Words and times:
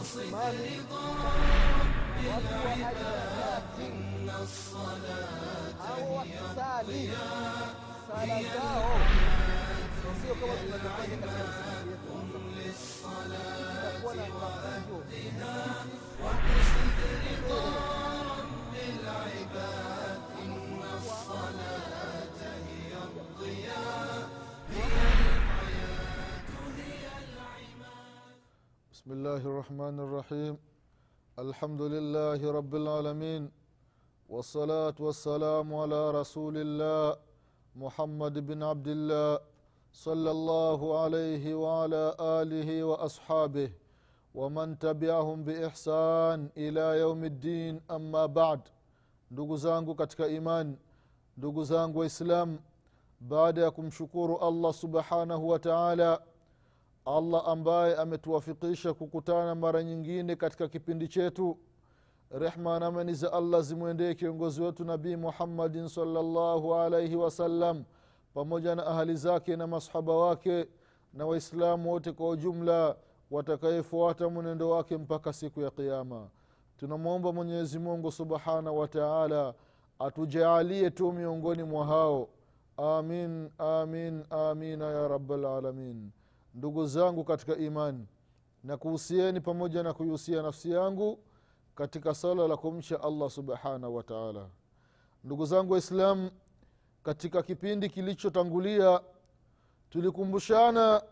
asimami 0.00 0.80
watu 2.28 2.54
wa 2.54 2.72
ajinati 2.72 3.88
hao 5.78 6.14
wakisali 6.16 7.10
sala 8.08 8.42
zao 8.42 9.00
sio 10.22 10.34
kama 10.34 10.54
tunavyokwenda 10.56 11.26
katika 11.26 11.26
misikiti 11.26 11.86
yetu 11.88 12.12
itakuwa 13.72 14.14
na 14.14 14.22
mafunzo 14.22 15.04
بسم 29.05 29.11
الله 29.11 29.41
الرحمن 29.51 29.95
الرحيم 30.05 30.53
الحمد 31.39 31.81
لله 31.81 32.39
رب 32.59 32.73
العالمين 32.75 33.43
والصلاة 34.29 34.97
والسلام 34.99 35.67
على 35.81 36.01
رسول 36.19 36.55
الله 36.57 37.15
محمد 37.75 38.35
بن 38.49 38.63
عبد 38.63 38.87
الله 38.87 39.39
صلى 39.93 40.31
الله 40.31 40.79
عليه 41.01 41.45
وعلى 41.63 42.03
آله 42.39 42.69
وأصحابه 42.83 43.69
ومن 44.35 44.79
تبعهم 44.79 45.37
بإحسان 45.43 46.49
إلى 46.57 46.85
يوم 47.03 47.21
الدين 47.23 47.81
أما 47.91 48.25
بعد 48.25 48.61
ndugu 49.31 49.57
zangu 49.57 49.95
katika 49.95 50.27
imani 50.27 50.77
ndugu 51.37 51.63
zangu 51.63 51.99
waislamu 51.99 52.59
baada 53.19 53.61
ya 53.61 53.71
kumshukuru 53.71 54.37
allah 54.37 54.73
subhanahu 54.73 55.49
wa 55.49 55.59
taala 55.59 56.21
allah 57.06 57.42
ambaye 57.48 57.96
ametuwafikisha 57.96 58.94
kukutana 58.94 59.54
mara 59.54 59.82
nyingine 59.82 60.36
katika 60.36 60.68
kipindi 60.68 61.08
chetu. 61.08 61.58
Rehma 62.30 62.78
na 62.80 62.86
amani 62.86 63.14
za 63.14 63.32
allah 63.32 63.62
zimwendee 63.62 64.14
kiongozi 64.14 64.62
wetu 64.62 64.84
nabii 64.84 65.16
muhammadin 65.16 65.88
salllahu 65.88 66.74
alaihi 66.74 67.16
wasallam 67.16 67.84
pamoja 68.34 68.74
na 68.74 68.86
ahali 68.86 69.16
zake 69.16 69.56
na 69.56 69.66
masahaba 69.66 70.12
wake 70.16 70.66
na 71.14 71.26
waislamu 71.26 71.90
wote 71.92 72.12
kwa 72.12 72.28
ujumla 72.28 72.96
watakayefuata 73.30 74.28
mwenendo 74.28 74.70
wake 74.70 74.96
mpaka 74.96 75.32
siku 75.32 75.60
ya 75.60 75.70
qiama 75.70 76.28
tunamwomba 76.76 77.32
mwenyezi 77.32 77.78
mungu 77.78 78.12
subhanahu 78.12 78.78
wataala 78.78 79.54
atujaalie 79.98 80.90
tu 80.90 81.12
miongoni 81.12 81.62
mwa 81.62 81.86
hao. 81.86 82.28
Amin 82.76 83.50
amin 83.58 84.24
amina 84.30 84.84
ya 84.90 85.08
rabalalamin 85.08 86.10
ndugu 86.56 86.86
zangu 86.86 87.24
katika 87.24 87.56
imani 87.56 88.06
na 88.64 88.76
kuhusieni 88.76 89.40
pamoja 89.40 89.82
na 89.82 89.92
kuihusia 89.94 90.42
nafsi 90.42 90.70
yangu 90.70 91.18
katika 91.74 92.14
sala 92.14 92.48
la 92.48 92.56
kumcha 92.56 93.02
allah 93.02 93.30
subhanahu 93.30 93.96
wa 93.96 94.02
taala. 94.02 94.48
Ndugu 95.24 95.46
zangu 95.46 95.72
waislamu 95.72 96.30
katika 97.02 97.42
kipindi 97.42 97.88
kilichotangulia 97.88 99.00
tulikumbushana 99.90 101.02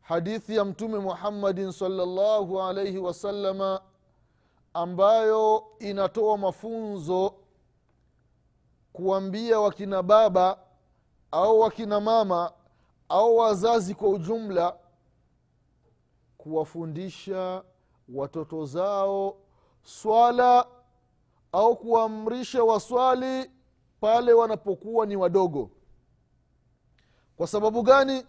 hadithi 0.00 0.56
ya 0.56 0.64
mtume 0.64 0.98
muhammadin 0.98 1.72
salllahu 1.72 2.62
alaihi 2.62 2.98
wasalama 2.98 3.80
ambayo 4.74 5.64
inatoa 5.78 6.38
mafunzo 6.38 7.34
kuambia 8.92 9.60
wakina 9.60 10.02
baba 10.02 10.58
au 11.30 11.60
wakina 11.60 12.00
mama 12.00 12.52
au 13.08 13.36
wazazi 13.36 13.94
kwa 13.94 14.08
ujumla 14.08 14.76
kuwafundisha 16.38 17.64
watoto 18.08 18.66
zao 18.66 19.36
swala 19.82 20.66
au 21.52 21.76
kuamrisha 21.76 22.64
waswali 22.64 23.50
pale 24.00 24.32
wanapokuwa 24.32 25.06
ni 25.06 25.16
wadogo. 25.16 25.70
Kwa 27.36 27.46
sababu 27.46 27.82
gani? 27.82 28.26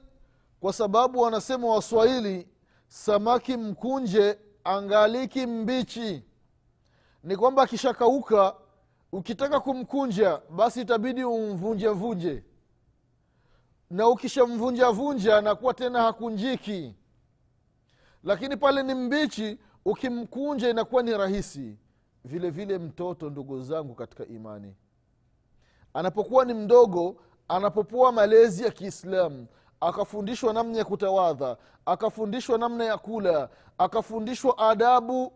Kwa 0.60 0.74
sababu 0.74 1.20
wanasema 1.22 1.68
waswahili 1.68 2.48
samaki 2.88 3.58
mkunje 3.58 4.40
angaliki 4.64 5.46
mbichi. 5.46 6.24
Ni 7.24 7.38
kwamba 7.38 7.64
akishakauka 7.64 8.56
ukitaka 9.12 9.60
kumkunja 9.60 10.42
basi 10.50 10.82
itabidi 10.82 11.24
umvunje 11.24 11.88
vunje 11.90 12.44
na 13.90 14.08
ukishamvunjavunja 14.08 15.38
anakuwa 15.38 15.74
tena 15.74 16.02
hakunjiki. 16.02 16.96
Lakini 18.24 18.58
pale 18.58 18.84
ni 18.84 18.94
mbichi 18.94 19.58
ukimkunja 19.86 20.70
inakuwa 20.70 21.04
ni 21.04 21.18
rahisi. 21.18 21.78
Vile 22.26 22.50
vile 22.50 22.78
mtoto 22.78 23.30
ndugu 23.30 23.62
zangu 23.62 23.96
katika 23.96 24.26
imani. 24.26 24.76
Anapokuwa 25.94 26.46
ni 26.46 26.54
mdogo 26.54 27.16
anapopoa 27.48 28.12
malezi 28.12 28.64
ya 28.64 28.72
kiislamu 28.72 29.48
akafundishwa 29.82 30.54
namna 30.54 30.78
ya 30.78 30.86
kutawadha 30.86 31.58
akafundishwa 31.86 32.58
namna 32.58 32.84
ya 32.86 32.98
kula 32.98 33.50
akafundishwa 33.78 34.58
adabu 34.58 35.34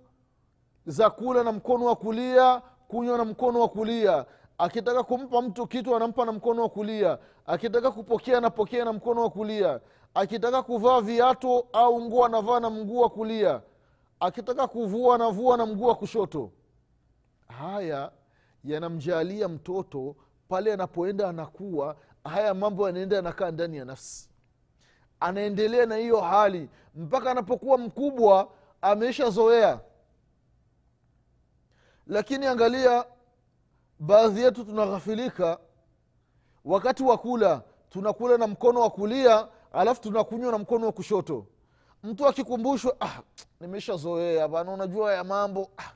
za 0.85 1.09
kula 1.09 1.43
na 1.43 1.51
mkono 1.51 1.85
wa 1.85 1.95
kulia 1.95 2.61
kunywa 2.87 3.17
na 3.17 3.25
mkono 3.25 3.59
wa 3.59 3.67
kulia 3.67 4.25
akitaka 4.63 5.03
kumpa 5.03 5.41
mtu 5.41 5.67
kitu 5.67 5.95
anampa 5.95 6.25
na 6.25 6.31
mkono 6.31 6.61
wa 6.61 6.69
kulia. 6.69 7.17
Akitaka 7.45 7.91
kupokea 7.91 8.37
anapokea 8.37 8.85
na 8.85 8.93
mkono 8.93 9.21
wa 9.21 9.29
kulia. 9.29 9.79
Akitaka 10.13 10.63
kuvaa 10.63 11.01
viatu 11.01 11.67
au 11.73 12.01
nguo 12.01 12.25
anavaa 12.25 12.59
na 12.59 12.69
mguu 12.69 12.99
wa 12.99 13.09
kulia. 13.09 13.61
Akitaka 14.19 14.67
kuvua 14.67 15.15
anavua 15.15 15.57
na 15.57 15.65
mguu 15.65 15.85
wa 15.85 15.95
kushoto. 15.95 16.51
Haya 17.47 18.11
yanamjaalia 18.63 19.47
mtoto 19.47 20.15
pale 20.49 20.73
anapoenda 20.73 21.29
anakuwa 21.29 21.95
haya 22.23 22.53
mambo 22.53 22.87
yanaenda 22.87 23.15
yanakaa 23.15 23.51
ndani 23.51 23.77
ya 23.77 23.85
nafsi. 23.85 24.29
Anaendelea 25.19 25.85
na 25.85 25.95
hiyo 25.95 26.21
hali. 26.21 26.69
Mpaka 26.95 27.31
anapokuwa 27.31 27.77
mkubwa 27.77 28.49
ameshazoea. 28.81 29.79
Lakini 32.07 32.45
angalia 32.45 33.05
baadhi 34.05 34.41
yetu 34.41 34.63
tunaghafilika. 34.65 35.57
Wakati 36.65 37.03
wa 37.03 37.17
kula 37.17 37.61
tunakula 37.89 38.37
na 38.37 38.47
mkono 38.47 38.79
wa 38.81 38.89
kulia 38.89 39.47
alafu 39.73 40.01
tunakunywa 40.01 40.51
na 40.51 40.57
mkono 40.57 40.85
wa 40.85 40.91
kushoto. 40.91 41.45
Mtu 42.03 42.27
akikumbushwa 42.27 42.95
ah, 42.99 43.19
nimeshazoea 43.61 44.47
bana 44.47 44.71
unajua 44.71 45.13
ya 45.13 45.23
mambo. 45.23 45.69
Ah. 45.77 45.91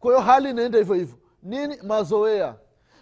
kwa 0.00 0.10
hiyo 0.12 0.24
hali 0.26 0.50
inaenda 0.50 0.78
hivyo 0.78 0.94
hivyo. 0.94 1.16
Nini? 1.42 1.76
Mazoea. 1.82 2.54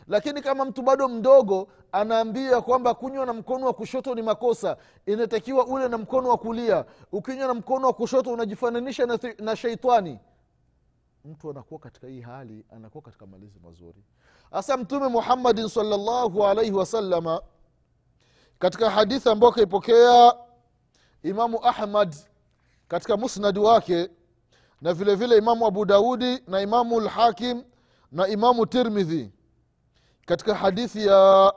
Lakini 0.07 0.43
kama 0.43 0.65
mtu 0.65 0.83
bado 0.83 1.09
mdogo 1.09 1.69
anaambia 1.93 2.61
kwamba 2.61 2.95
kunywa 2.95 3.27
na 3.27 3.33
mkono 3.33 3.67
wa 3.67 3.73
kushoto 3.73 4.15
ni 4.15 4.23
makosa. 4.23 4.77
Inatakiwa 5.07 5.67
ule 5.67 5.89
na 5.89 5.99
mkono 5.99 6.29
wa 6.29 6.39
kulia. 6.39 6.85
Ukinywa 7.13 7.47
na 7.47 7.55
mkono 7.55 7.87
wa 7.87 7.93
kushoto 7.93 8.33
unajifananisha 8.33 9.07
na, 9.07 9.19
na 9.39 9.57
sheitani 9.57 10.19
mtu 11.28 11.50
anakuwa 11.50 11.81
katika 11.81 12.06
hii 12.06 12.21
hali 12.21 12.65
anakuwa 12.71 13.03
katika 13.03 13.27
malezi 13.27 13.61
mazuri. 13.61 14.05
Hasa 14.50 14.77
mtume 14.77 15.09
muhammadin 15.09 15.69
salllahu 15.69 16.47
alaihi 16.47 16.72
wasalama 16.72 17.43
katika 18.59 18.91
hadithi 18.91 19.28
ambayo 19.28 19.53
akaipokea 19.53 20.34
imamu 21.22 21.65
ahmad 21.67 22.15
katika 22.88 23.17
musnadi 23.17 23.59
wake 23.59 24.11
na 24.81 24.93
vile 24.94 25.15
vile 25.15 25.37
imamu 25.37 25.67
abu 25.67 25.84
daudi 25.84 26.43
na 26.47 26.61
imamu 26.61 27.00
lhakim 27.00 27.65
na 28.12 28.28
imamu 28.28 28.67
tirmidhi 28.67 29.31
katika 30.27 30.55
hadithi 30.55 31.06
ya 31.06 31.53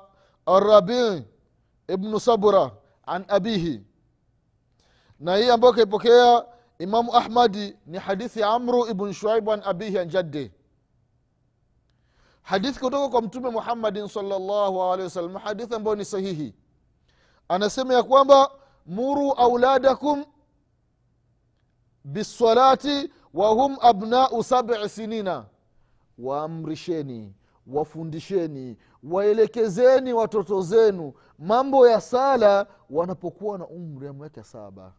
arabi 0.46 1.24
ibnu 1.88 2.20
sabura 2.20 2.72
an 3.06 3.26
abihi 3.28 3.84
na 5.20 5.36
hii 5.36 5.50
ambayo 5.50 5.74
kaipokea 5.74 6.46
imamu 6.82 7.16
ahmadi 7.16 7.76
ni 7.86 7.98
hadithi 7.98 8.40
ya 8.40 8.48
amru 8.50 8.88
ibn 8.88 9.14
shuaib 9.14 9.50
an 9.50 9.62
abihi 9.66 10.00
an 10.00 10.10
jaddi. 10.10 10.52
Hadithi 12.42 12.80
kutoka 12.80 13.10
kwa 13.10 13.22
mtume 13.22 13.50
muhammadin 13.50 14.08
salllahu 14.08 14.84
alehi 14.84 15.04
wasallam 15.04 15.36
hadithi 15.36 15.76
ambayo 15.76 15.96
ni 15.96 16.06
sahihi. 16.06 16.54
Anasema 17.48 17.94
ya 17.94 18.04
kwamba 18.04 18.52
muru 18.86 19.32
auladakum 19.32 20.26
bisalati 22.04 23.12
wahum 23.34 23.78
abnau 23.82 24.44
sabi 24.44 24.90
sinina. 24.90 25.46
Waamrisheni 26.18 27.34
wafundisheni 27.68 28.78
waelekezeni 29.04 30.14
watoto 30.14 30.62
zenu 30.62 31.14
mambo 31.40 31.88
ya 31.88 32.02
sala 32.02 32.68
wanapokuwa 32.90 33.58
na 33.58 33.68
umri 33.68 34.08
ya 34.08 34.14
miaka 34.14 34.44
saba 34.44 34.94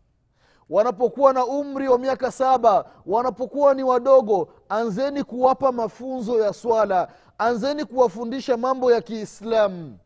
wanapokuwa 0.73 1.33
na 1.33 1.47
umri 1.47 1.89
wa 1.89 1.99
miaka 1.99 2.33
saba 2.33 2.91
wanapokuwa 3.07 3.75
ni 3.75 3.83
wadogo 3.83 4.49
anzeni 4.69 5.25
kuwapa 5.25 5.73
mafunzo 5.73 6.41
ya 6.41 6.53
swala. 6.53 7.09
Anzeni 7.39 7.85
kuwafundisha 7.85 8.57
mambo 8.57 8.93
ya 8.93 9.01
kiislamu. 9.01 9.99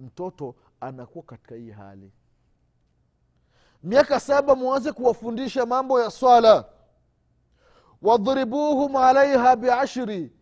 Mtoto 0.00 0.54
anakuwa 0.80 1.24
katika 1.24 1.54
hii 1.54 1.70
hali. 1.70 2.12
Miaka 3.82 4.20
saba 4.20 4.54
mwanze 4.54 4.92
kuwafundisha 4.92 5.66
mambo 5.66 6.00
ya 6.00 6.10
swala. 6.10 6.64
Wadhribuhum 8.02 8.96
alaiha 8.96 9.56
biashri. 9.56 10.32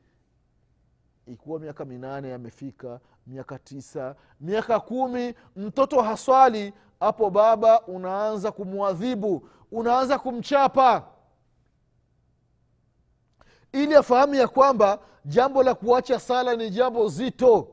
Ikiwa 1.27 1.61
miaka 1.61 1.85
minane 1.85 2.29
yamefika 2.29 3.01
miaka 3.27 3.59
tisa 3.59 4.17
miaka 4.41 4.81
kumi 4.81 5.35
mtoto 5.57 6.03
haswali 6.03 6.73
hapo 7.03 7.31
baba 7.31 7.81
unaanza 7.87 8.53
kumwadhibu 8.53 9.49
unaanza 9.73 10.19
kumchapa. 10.19 11.09
Ili 13.73 13.95
afahamu 13.95 14.35
ya 14.35 14.49
kwamba 14.49 14.99
jambo 15.25 15.63
la 15.63 15.75
kuacha 15.75 16.21
sala 16.21 16.57
ni 16.57 16.71
jambo 16.71 17.09
zito. 17.09 17.69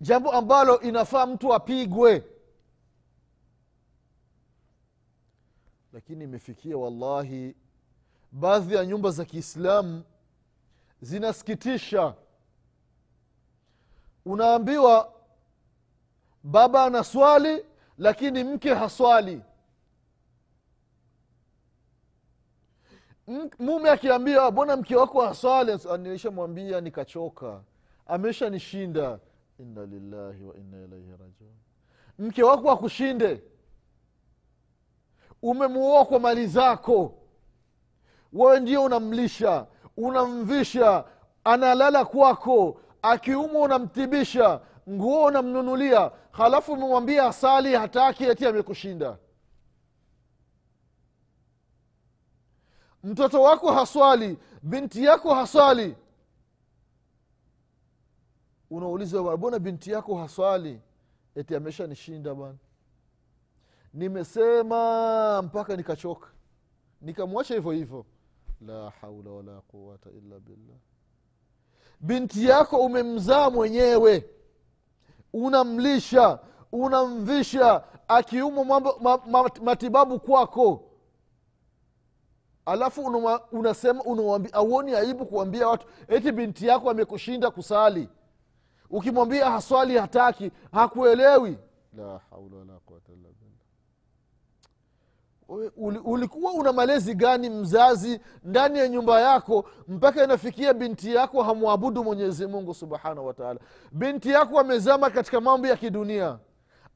Jambo 0.00 0.32
ambalo 0.32 0.80
inafaa 0.80 1.26
mtu 1.26 1.54
apigwe. 1.54 2.24
Lakini 5.92 6.24
imefikia 6.24 6.76
wallahi 6.76 7.56
baadhi 8.32 8.74
ya 8.74 8.86
nyumba 8.86 9.10
za 9.10 9.24
kiislamu 9.24 10.02
zinasikitisha. 11.00 12.14
Unaambiwa 14.24 15.15
baba 16.46 16.84
anaswali 16.84 17.64
lakini 17.98 18.44
mke 18.44 18.74
haswali. 18.74 19.42
Mume 23.58 23.90
akiambiwa 23.90 24.50
mbona 24.50 24.76
mke 24.76 24.96
wako 24.96 25.20
haswali? 25.26 25.78
Nilishamwambia 25.98 26.80
nikachoka. 26.80 27.60
Amesha 28.06 28.50
nishinda 28.50 29.18
inna 29.58 29.86
lillahi 29.86 30.42
wa 30.42 30.56
inna 30.56 30.76
ilaihi 30.84 31.10
rajiun. 31.10 31.54
Mke 32.18 32.42
wako 32.42 32.70
akushinde? 32.70 33.42
Umemuoa 35.42 36.04
kwa 36.04 36.20
mali 36.20 36.46
zako. 36.46 37.14
Wewe 38.32 38.60
ndio 38.60 38.84
unamlisha 38.84 39.66
unamvisha 39.96 41.04
analala 41.44 42.04
kwako. 42.04 42.80
Akiumwa 43.02 43.62
unamtibisha 43.62 44.60
nguo 44.90 45.24
unamnunulia 45.24 46.10
halafu 46.30 46.72
umemwambia 46.72 47.24
asali 47.26 47.74
hataki 47.74 48.24
eti 48.24 48.46
amekushinda. 48.46 49.18
Mtoto 53.04 53.42
wako 53.42 53.72
haswali 53.72 54.38
binti 54.62 55.04
yako 55.04 55.34
haswali. 55.34 55.96
Unauliza 58.70 59.36
bona 59.36 59.58
binti 59.58 59.90
yako 59.90 60.16
haswali? 60.18 60.80
Eti 61.34 61.56
amesha 61.56 61.86
nishinda 61.86 62.34
bwana. 62.34 62.58
Nimesema 63.94 65.42
mpaka 65.42 65.76
nikachoka. 65.76 66.28
Nikamwacha 67.00 67.54
hivyo 67.54 67.70
hivyo. 67.72 68.06
La 68.60 68.90
haula 68.90 69.30
wala 69.30 69.60
quwata 69.60 70.10
illa 70.10 70.40
billah. 70.40 70.76
Binti 72.00 72.44
yako 72.46 72.76
umemzaa 72.78 73.50
mwenyewe 73.50 74.30
unamlisha 75.44 76.38
unamvisha 76.72 77.82
akiumwa 78.08 78.80
matibabu 79.62 80.20
kwako. 80.20 80.82
Alafu 82.66 83.02
unuma, 83.02 83.40
unasema 83.52 84.02
unawambi, 84.02 84.48
auoni 84.52 84.94
aibu 84.94 85.26
kuambia 85.26 85.68
watu 85.68 85.86
eti 86.08 86.32
binti 86.32 86.66
yako 86.66 86.90
amekushinda 86.90 87.50
kusali? 87.50 88.08
Ukimwambia 88.90 89.50
haswali 89.50 89.98
hataki 89.98 90.50
hakuelewi. 90.72 91.58
La 91.96 92.20
haula 92.30 92.56
wala 92.56 92.72
quwata 92.86 93.12
illa 93.12 93.25
ulikuwa 96.04 96.52
una 96.52 96.72
malezi 96.72 97.14
gani 97.14 97.50
mzazi 97.50 98.20
ndani 98.44 98.78
ya 98.78 98.88
nyumba 98.88 99.20
yako 99.20 99.68
mpaka 99.88 100.24
inafikia 100.24 100.74
binti 100.74 101.14
yako 101.14 101.42
hamwabudu 101.42 102.04
mwenyezi 102.04 102.46
mungu 102.46 102.74
subhanahu 102.74 103.26
wataala 103.26 103.60
binti 103.92 104.30
yako 104.30 104.60
amezama 104.60 105.10
katika 105.10 105.40
mambo 105.40 105.66
ya 105.66 105.76
kidunia. 105.76 106.38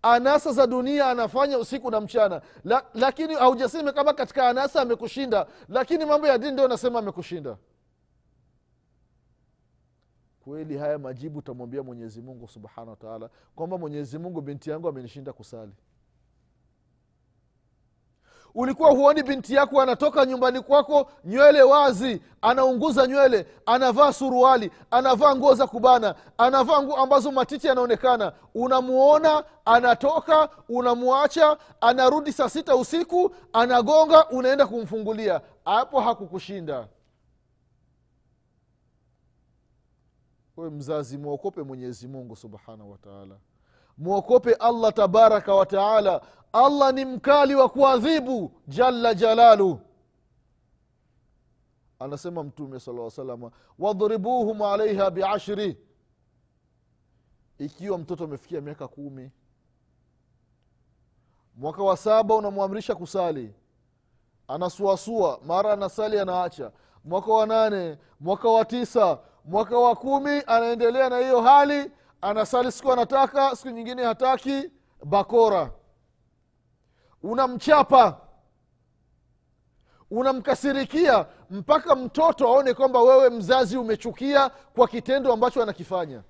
Anasa 0.03 0.53
za 0.53 0.67
dunia 0.67 1.07
anafanya 1.11 1.59
usiku 1.59 1.91
na 1.91 2.01
mchana. 2.01 2.41
La, 2.65 2.85
lakini 2.95 3.35
haujasema 3.35 3.93
kama 3.93 4.13
katika 4.13 4.49
anasa 4.49 4.81
amekushinda 4.83 5.47
lakini 5.69 6.05
mambo 6.05 6.27
ya 6.27 6.39
dini 6.39 6.53
ndio 6.53 6.65
anasema 6.65 6.99
amekushinda. 6.99 7.57
Kweli 10.45 10.79
haya 10.79 10.99
majibu 10.99 11.39
utamwambia 11.39 11.83
mwenyezi 11.83 12.23
mungu 12.23 12.49
subhanahu 12.49 12.91
wataala 12.91 13.31
kwamba 13.55 13.79
mwenyezi 13.79 14.19
mungu 14.19 14.41
binti 14.41 14.71
yangu 14.71 14.89
amenishinda 14.89 15.33
kusali 15.33 15.73
ulikuwa 18.55 18.91
huoni 18.91 19.23
binti 19.23 19.55
yako 19.55 19.81
anatoka 19.81 20.27
nyumbani 20.27 20.61
kwako 20.61 21.11
nywele 21.25 21.63
wazi 21.63 22.23
anaunguza 22.43 23.07
nywele 23.07 23.47
anavaa 23.67 24.13
suruali 24.13 24.71
anavaa 24.91 25.35
nguo 25.37 25.55
za 25.55 25.67
kubana 25.67 26.15
anavaa 26.39 26.83
nguo 26.83 26.97
ambazo 26.97 27.33
matiti 27.33 27.67
yanaonekana. 27.67 28.33
Unamuona 28.55 29.45
anatoka 29.65 30.49
unamwacha 30.69 31.57
anarudi 31.81 32.33
saa 32.33 32.49
sita 32.49 32.77
usiku 32.77 33.35
anagonga 33.53 34.29
unaenda 34.29 34.67
kumfungulia. 34.67 35.41
Hapo 35.65 36.01
hakukushinda. 36.01 36.89
We 40.57 40.71
mzazi 40.71 41.19
mwokope 41.19 41.63
mwenyezi 41.63 42.09
mungu 42.09 42.37
subhanahu 42.37 42.91
wataala 42.91 43.37
mwokope 44.01 44.55
allah 44.55 44.93
tabaraka 44.93 45.55
wataala 45.55 46.23
allah 46.53 46.95
ni 46.95 47.05
mkali 47.05 47.55
wa 47.55 47.69
kuadhibu 47.69 48.53
jalla 48.69 49.15
jalalu. 49.15 49.81
Anasema 51.99 52.43
mtume 52.45 52.81
sala 52.81 53.11
salama 53.11 53.51
wadhribuhum 53.79 54.63
alaiha 54.63 55.11
biashri 55.11 55.79
ikiwa 57.59 57.99
mtoto 57.99 58.25
amefikia 58.25 58.61
miaka 58.61 58.89
kumi 58.89 59.31
mwaka 61.57 61.83
wa 61.83 61.97
saba 61.97 62.35
unamwamrisha 62.35 62.95
kusali 62.95 63.55
anasuasua 64.49 65.41
mara 65.47 65.73
anasali 65.73 66.19
anaacha 66.19 66.73
mwaka 67.05 67.33
wa 67.33 67.47
nane 67.47 67.99
mwaka 68.21 68.49
wa 68.49 68.65
tisa 68.65 69.19
mwaka 69.45 69.79
wa 69.79 69.97
kumi 69.97 70.43
anaendelea 70.47 71.09
na 71.09 71.19
hiyo 71.19 71.41
hali 71.41 71.91
anasali 72.21 72.73
siku 72.73 72.93
anataka 72.93 73.57
siku 73.57 73.71
nyingine 73.71 74.05
hataki 74.05 74.71
bakora. 75.05 75.73
Unamchapa. 77.23 78.21
Unamkasirikia 80.11 81.27
mpaka 81.51 81.97
mtoto 81.97 82.49
aone 82.49 82.75
kwamba 82.75 83.03
wewe 83.03 83.31
mzazi 83.31 83.77
umechukia 83.77 84.49
kwa 84.49 84.89
kitendo 84.89 85.33
ambacho 85.33 85.63
anakifanya. 85.63 86.23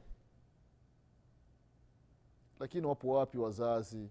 Lakini 2.61 2.87
wapo 2.87 3.09
wapi 3.15 3.39
wazazi 3.39 4.11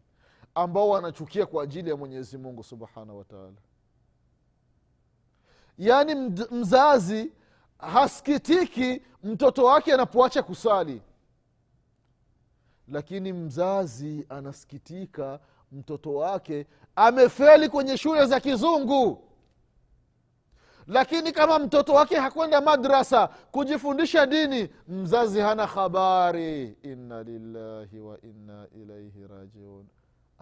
ambao 0.55 0.89
wanachukia 0.89 1.45
kwa 1.45 1.63
ajili 1.63 1.89
ya 1.89 1.95
mwenyezi 1.95 2.38
mungu 2.38 2.63
subhanahu 2.63 3.17
wataala 3.17 3.53
yaani 5.77 6.15
mzazi 6.51 7.31
hasikitiki 7.77 9.01
mtoto 9.24 9.65
wake 9.65 9.93
anapoacha 9.93 10.43
kusali 10.43 11.01
lakini 12.91 13.34
mzazi 13.34 14.25
anasikitika 14.29 15.39
mtoto 15.72 16.13
wake 16.15 16.65
amefeli 16.96 17.69
kwenye 17.69 17.98
shule 17.98 18.25
za 18.25 18.39
kizungu. 18.39 19.24
Lakini 20.88 21.31
kama 21.31 21.60
mtoto 21.60 21.93
wake 21.93 22.15
hakwenda 22.15 22.62
madrasa 22.62 23.27
kujifundisha 23.27 24.25
dini 24.25 24.69
mzazi 24.88 25.39
hana 25.39 25.65
habari. 25.65 26.77
Inna 26.84 27.24
lillahi 27.24 28.00
wa 28.00 28.22
inna 28.22 28.67
ilaihi 28.75 29.27
rajiun. 29.27 29.86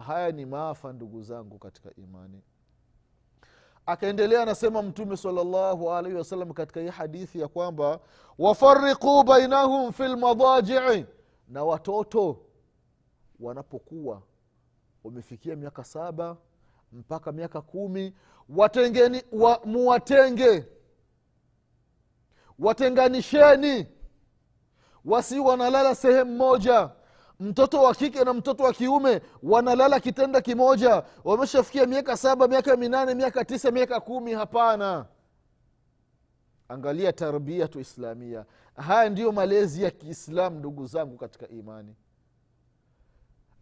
Haya 0.06 0.30
ni 0.32 0.46
maafa 0.46 0.92
ndugu 0.92 1.22
zangu 1.22 1.58
katika 1.58 1.90
imani. 1.96 2.42
Akaendelea 3.86 4.42
anasema 4.42 4.82
mtume 4.82 5.16
salllahu 5.16 5.92
alaihi 5.92 6.18
wasallam 6.18 6.52
katika 6.52 6.80
hii 6.80 6.88
hadithi 6.88 7.40
ya 7.40 7.48
kwamba 7.48 8.00
wafariquu 8.38 9.22
bainahum 9.24 9.92
fi 9.92 10.02
lmadajii 10.02 11.04
na 11.48 11.64
watoto 11.64 12.40
wanapokuwa 13.40 14.22
wamefikia 15.04 15.56
miaka 15.56 15.84
saba 15.84 16.36
mpaka 16.92 17.32
miaka 17.32 17.60
kumi 17.62 18.14
watengeni 18.48 19.22
wa, 19.32 19.60
muwatenge. 19.64 20.64
Watenganisheni. 22.58 23.86
Wasi 25.04 25.38
wanalala 25.38 25.94
sehemu 25.94 26.36
moja. 26.36 26.90
Mtoto 27.40 27.82
wa 27.82 27.94
kike 27.94 28.24
na 28.24 28.32
mtoto 28.32 28.62
wa 28.64 28.72
kiume 28.72 29.20
wanalala 29.42 30.00
kitanda 30.00 30.40
kimoja. 30.40 31.02
Wameshafikia 31.24 31.86
miaka 31.86 32.16
saba 32.16 32.48
miaka 32.48 32.76
minane 32.76 33.14
miaka 33.14 33.44
tisa 33.44 33.70
miaka 33.70 34.00
kumi 34.00 34.32
hapana 34.32 35.06
angalia 36.68 37.12
tarbiatu 37.12 37.80
islamia. 37.80 38.44
Haya 38.76 39.10
ndiyo 39.10 39.32
malezi 39.32 39.82
ya 39.82 39.90
kiislam 39.90 40.54
ndugu 40.54 40.86
zangu 40.86 41.16
katika 41.16 41.48
imani. 41.48 41.94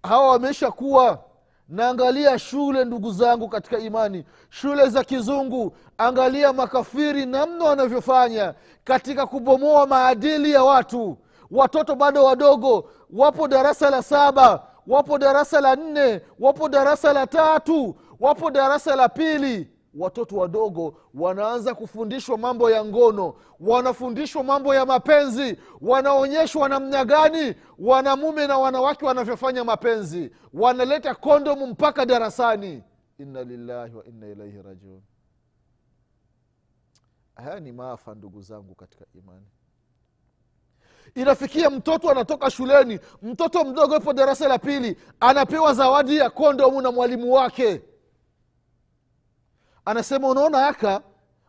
Hawa 0.02 0.28
wamesha 0.30 0.70
kuwa. 0.70 1.24
Naangalia 1.68 2.38
shule 2.38 2.84
ndugu 2.84 3.12
zangu 3.12 3.48
katika 3.48 3.78
imani. 3.78 4.24
Shule 4.50 4.88
za 4.88 5.04
kizungu 5.04 5.76
angalia 5.98 6.52
makafiri 6.52 7.26
namna 7.26 7.64
wanavyofanya 7.64 8.54
katika 8.84 9.26
kubomoa 9.26 9.86
maadili 9.86 10.50
ya 10.52 10.64
watu. 10.64 11.18
Watoto 11.50 11.94
bado 11.94 12.24
wadogo 12.24 12.90
wapo 13.12 13.48
darasa 13.48 13.90
la 13.90 14.02
saba 14.02 14.66
wapo 14.86 15.18
darasa 15.18 15.60
la 15.60 15.76
nne 15.76 16.20
wapo 16.40 16.68
darasa 16.68 17.12
la 17.12 17.26
tatu 17.26 17.96
wapo 18.20 18.50
darasa 18.50 18.96
la 18.96 19.08
pili 19.08 19.70
watoto 19.98 20.36
wadogo 20.36 20.96
wanaanza 21.14 21.74
kufundishwa 21.74 22.38
mambo 22.38 22.70
ya 22.70 22.84
ngono 22.84 23.34
wanafundishwa 23.60 24.44
mambo 24.44 24.74
ya 24.74 24.86
mapenzi 24.86 25.56
wanaonyeshwa 25.80 26.68
namna 26.68 27.04
gani 27.04 27.54
wanamume 27.78 28.46
na 28.46 28.58
wanawake 28.58 29.04
wanavyofanya 29.06 29.64
mapenzi. 29.64 30.30
Wanaleta 30.54 31.14
kondomu 31.14 31.66
mpaka 31.66 32.06
darasani. 32.06 32.82
Inna 33.18 33.44
lillahi 33.44 33.94
wa 33.94 34.04
inna 34.04 34.28
ilaihi 34.28 34.62
rajiun. 34.62 35.02
Haya 37.34 37.60
ni 37.60 37.72
maafa 37.72 38.14
ndugu 38.14 38.42
zangu 38.42 38.74
katika 38.74 39.04
imani. 39.14 39.46
Inafikia 41.14 41.70
mtoto 41.70 42.10
anatoka 42.10 42.50
shuleni 42.50 42.98
mtoto 43.22 43.64
mdogo 43.64 43.94
yupo 43.94 44.12
darasa 44.12 44.48
la 44.48 44.58
pili 44.58 44.96
anapewa 45.20 45.74
zawadi 45.74 46.16
ya 46.16 46.30
kondomu 46.30 46.80
na 46.80 46.92
mwalimu 46.92 47.32
wake 47.32 47.82
anasema 49.86 50.28
unaona 50.28 50.66
aka 50.68 51.02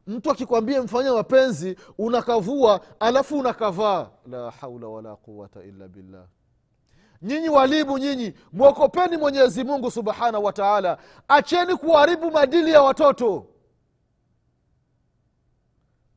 mtu 0.07 0.31
akikwambia 0.31 0.81
mfanya 0.83 1.13
mapenzi 1.13 1.75
unakavua 1.97 2.81
alafu 2.99 3.39
unakavaa. 3.39 4.09
La 4.27 4.51
haula 4.51 4.87
wala 4.87 5.15
quwata 5.15 5.63
illa 5.63 5.87
billah. 5.87 6.25
Nyinyi 7.21 7.49
walimu 7.49 7.97
nyinyi 7.97 8.33
mwokopeni 8.53 9.17
mwenyezi 9.17 9.63
mungu 9.63 9.91
subhanahu 9.91 10.43
wa 10.43 10.53
taala. 10.53 10.97
Acheni 11.27 11.75
kuharibu 11.75 12.31
madili 12.31 12.71
ya 12.71 12.81
watoto. 12.81 13.47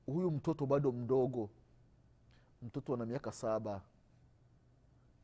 Huyu 0.06 0.30
mtoto 0.30 0.66
bado 0.66 0.92
mdogo. 0.92 1.50
Mtoto 2.62 2.94
ana 2.94 3.06
miaka 3.06 3.32
saba. 3.32 3.80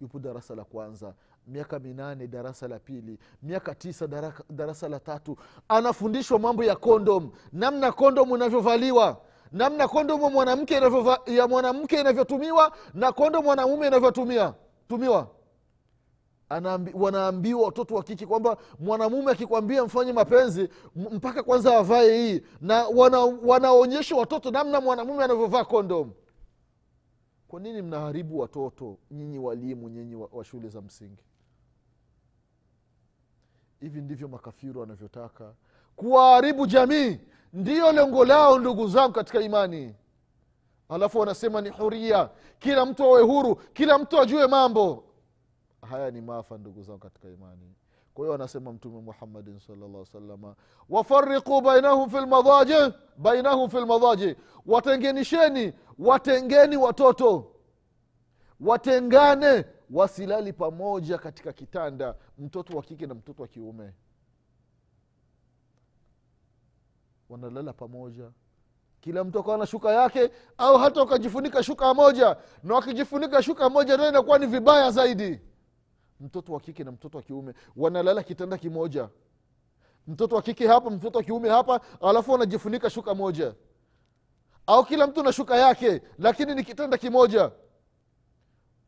Yupo 0.01 0.19
darasa 0.19 0.55
la 0.55 0.65
kwanza 0.65 1.15
miaka 1.47 1.79
minane 1.79 2.27
darasa 2.27 2.69
la 2.69 2.79
pili 2.79 3.19
miaka 3.43 3.75
tisa 3.75 4.07
darasa 4.51 4.89
la 4.89 5.01
tatu. 5.01 5.37
Anafundishwa 5.69 6.39
mambo 6.39 6.65
ya 6.65 6.77
kondom. 6.77 7.31
Namna 7.53 7.93
kondom 7.93 8.35
inavyovaliwa 8.35 9.21
namna 9.53 9.89
kondomu 9.89 10.31
mwanamke 10.31 10.75
ya 11.27 11.49
mwanamke 11.49 12.01
inavyotumiwa 12.01 12.73
na 12.95 13.13
kondom 13.13 13.45
mwanamume 13.45 13.87
inavyotumia 13.87 14.55
tumiwa. 14.89 15.29
Anaambi, 16.49 16.93
wanaambiwa 16.95 17.63
watoto 17.65 17.95
wa 17.95 18.03
kike 18.03 18.27
kwamba 18.27 18.57
mwanamume 18.79 19.33
akikwambia 19.33 19.85
mfanye 19.85 20.13
mapenzi 20.13 20.69
mpaka 20.97 21.43
kwanza 21.43 21.79
avae 21.79 22.19
hii. 22.19 22.43
Na 22.61 22.87
wana, 22.87 23.19
wanaonyesha 23.21 24.17
watoto 24.17 24.51
namna 24.51 24.81
mwanamume 24.81 25.25
anavyovaa 25.25 25.65
kondom. 25.65 26.13
Kwa 27.49 27.61
nini 27.61 27.83
mnaharibu 27.83 28.39
watoto 28.39 28.99
nyinyi 29.11 29.39
walimu 29.39 29.89
nyinyi 29.89 30.15
wa, 30.15 30.29
wa 30.33 30.45
shule 30.45 30.69
za 30.69 30.81
msingi 30.81 31.25
hivi 33.81 34.01
ndivyo 34.01 34.29
makafiri 34.29 34.79
wanavyotaka. 34.79 35.53
Kuwaharibu 35.97 36.67
jamii 36.67 37.21
ndiyo 37.53 37.93
lengo 37.93 38.25
lao 38.25 38.59
ndugu 38.59 38.89
zangu 38.89 39.13
katika 39.13 39.41
imani. 39.41 39.95
Alafu 40.89 41.19
wanasema 41.19 41.61
ni 41.61 41.69
huria. 41.69 42.31
Kila 42.59 42.87
mtu 42.87 43.05
awe 43.05 43.23
huru 43.23 43.57
kila 43.57 43.99
mtu 43.99 44.21
ajue 44.21 44.47
mambo. 44.47 45.05
Haya 45.91 46.11
ni 46.11 46.21
maafa 46.21 46.59
ndugu 46.59 46.83
zangu 46.83 46.99
katika 46.99 47.29
imani. 47.29 47.75
Kwa 48.15 48.25
hiyo 48.25 48.35
anasema 48.35 48.73
mtume 48.73 49.01
muhammadin 49.01 49.59
salllah 49.61 50.07
salama 50.07 50.55
wafariqu 50.89 51.61
bainahum 51.61 52.11
fi 52.11 52.17
lmadaji 52.17 52.95
bainahum 53.17 53.71
fi 53.71 53.77
lmadaji 53.77 54.37
watengenisheni 54.67 55.73
watengeni 55.99 56.77
watoto. 56.77 57.53
Watengane 58.61 59.65
wasilali 59.91 60.53
pamoja 60.53 61.19
katika 61.19 61.53
kitanda 61.53 62.15
mtoto 62.39 62.77
wa 62.77 62.83
kike 62.83 63.07
na 63.07 63.15
mtoto 63.15 63.43
wa 63.43 63.49
kiume. 63.49 63.93
Wanalala 67.29 67.73
pamoja. 67.73 68.31
Kila 69.01 69.25
mtu 69.25 69.39
akawa 69.39 69.59
na 69.59 69.67
shuka 69.67 69.93
yake 69.93 70.31
au 70.59 70.79
hata 70.79 71.03
ukajifunika 71.03 71.63
shuka 71.63 71.95
moja. 71.95 72.37
Na 72.63 72.75
wakijifunika 72.75 73.43
shuka 73.43 73.71
moja 73.71 73.97
nayo 73.97 74.09
inakuwa 74.09 74.39
ni 74.39 74.47
vibaya 74.47 74.91
zaidi. 74.91 75.41
Mtoto 76.21 76.53
wa 76.53 76.61
kike 76.61 76.85
na 76.85 76.93
mtoto 76.93 77.19
wa 77.19 77.23
kiume 77.25 77.55
wanalala 77.77 78.23
kitanda 78.23 78.59
kimoja. 78.59 79.09
Mtoto 80.07 80.37
wa 80.37 80.43
kike 80.43 80.67
hapa 80.67 80.91
mtoto 80.91 81.19
wa 81.19 81.25
kiume 81.25 81.49
hapa 81.49 81.81
alafu 82.01 82.33
wanajifunika 82.33 82.91
shuka 82.91 83.15
moja. 83.15 83.55
Au 84.67 84.85
kila 84.85 85.07
mtu 85.07 85.23
na 85.23 85.33
shuka 85.33 85.57
yake 85.57 86.03
lakini 86.19 86.55
ni 86.55 86.65
kitanda 86.65 86.99
kimoja 86.99 87.51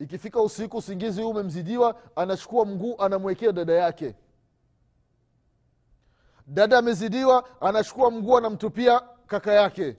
ikifika 0.00 0.42
usiku 0.42 0.76
usingizi 0.76 1.22
huu 1.22 1.30
umemzidiwa 1.30 2.00
anachukua 2.16 2.64
mguu 2.64 2.94
anamwekea 3.02 3.52
dada 3.52 3.72
yake. 3.72 4.14
Dada 6.46 6.78
amezidiwa 6.78 7.60
anachukua 7.60 8.10
mguu 8.10 8.36
anamtupia 8.38 9.00
kaka 9.26 9.52
yake. 9.52 9.96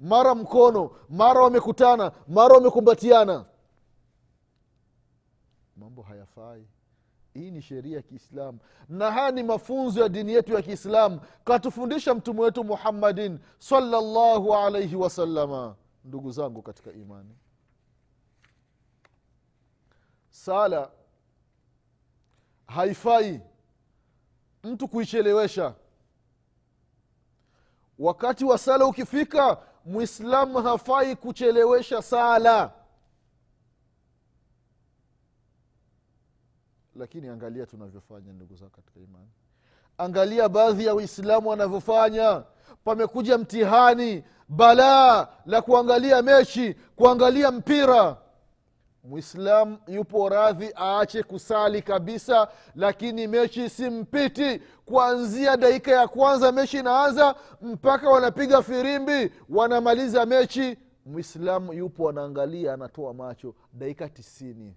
Mara 0.00 0.34
mkono 0.34 0.90
mara 1.08 1.40
wamekutana 1.40 2.12
mara 2.28 2.54
wamekumbatiana. 2.54 3.44
Mambo 5.76 6.02
hayafai. 6.02 6.66
Hii 7.34 7.50
ni 7.50 7.62
sheria 7.62 7.96
ya 7.96 8.02
kiislamu. 8.02 8.58
Na 8.88 9.10
haya 9.12 9.30
ni 9.30 9.42
mafunzo 9.42 10.02
ya 10.02 10.08
dini 10.08 10.32
yetu 10.32 10.52
ya 10.54 10.62
kiislamu. 10.62 11.20
Katufundisha 11.44 12.14
mtume 12.14 12.40
wetu 12.40 12.64
muhammadin 12.64 13.38
salllahu 13.58 14.54
alaihi 14.54 14.96
wasalama 14.96 15.74
ndugu 16.04 16.30
zangu 16.30 16.62
katika 16.62 16.92
imani 16.92 17.36
sala 20.44 20.90
haifai 22.66 23.40
mtu 24.64 24.88
kuichelewesha. 24.88 25.74
Wakati 27.98 28.44
wa 28.44 28.58
sala 28.58 28.86
ukifika 28.86 29.58
mwislamu 29.84 30.58
hafai 30.62 31.16
kuchelewesha 31.16 32.02
sala. 32.02 32.72
Lakini 36.96 37.28
angalia 37.28 37.66
tunavyofanya 37.66 38.32
ndugu 38.32 38.56
zao 38.56 38.68
katika 38.68 39.00
imani. 39.00 39.30
Angalia 39.98 40.48
baadhi 40.48 40.86
ya 40.86 40.94
waislamu 40.94 41.48
wanavyofanya. 41.48 42.44
Pamekuja 42.84 43.38
mtihani 43.38 44.24
balaa 44.48 45.28
la 45.46 45.62
kuangalia 45.62 46.22
mechi 46.22 46.74
kuangalia 46.74 47.50
mpira 47.50 48.25
mwislam 49.08 49.78
yupo 49.86 50.28
radhi 50.28 50.70
aache 50.76 51.22
kusali 51.22 51.82
kabisa 51.82 52.48
lakini 52.74 53.26
mechi 53.26 53.70
simpiti. 53.70 54.62
Kuanzia 54.84 55.56
dakika 55.56 55.90
ya 55.90 56.08
kwanza 56.08 56.52
mechi 56.52 56.78
inaanza 56.78 57.34
mpaka 57.62 58.10
wanapiga 58.10 58.62
firimbi 58.62 59.32
wanamaliza 59.48 60.26
mechi. 60.26 60.78
Mwislamu 61.06 61.72
yupo 61.72 62.08
anaangalia 62.08 62.74
anatoa 62.74 63.14
macho. 63.14 63.54
Dakika 63.72 64.08
tisini. 64.08 64.74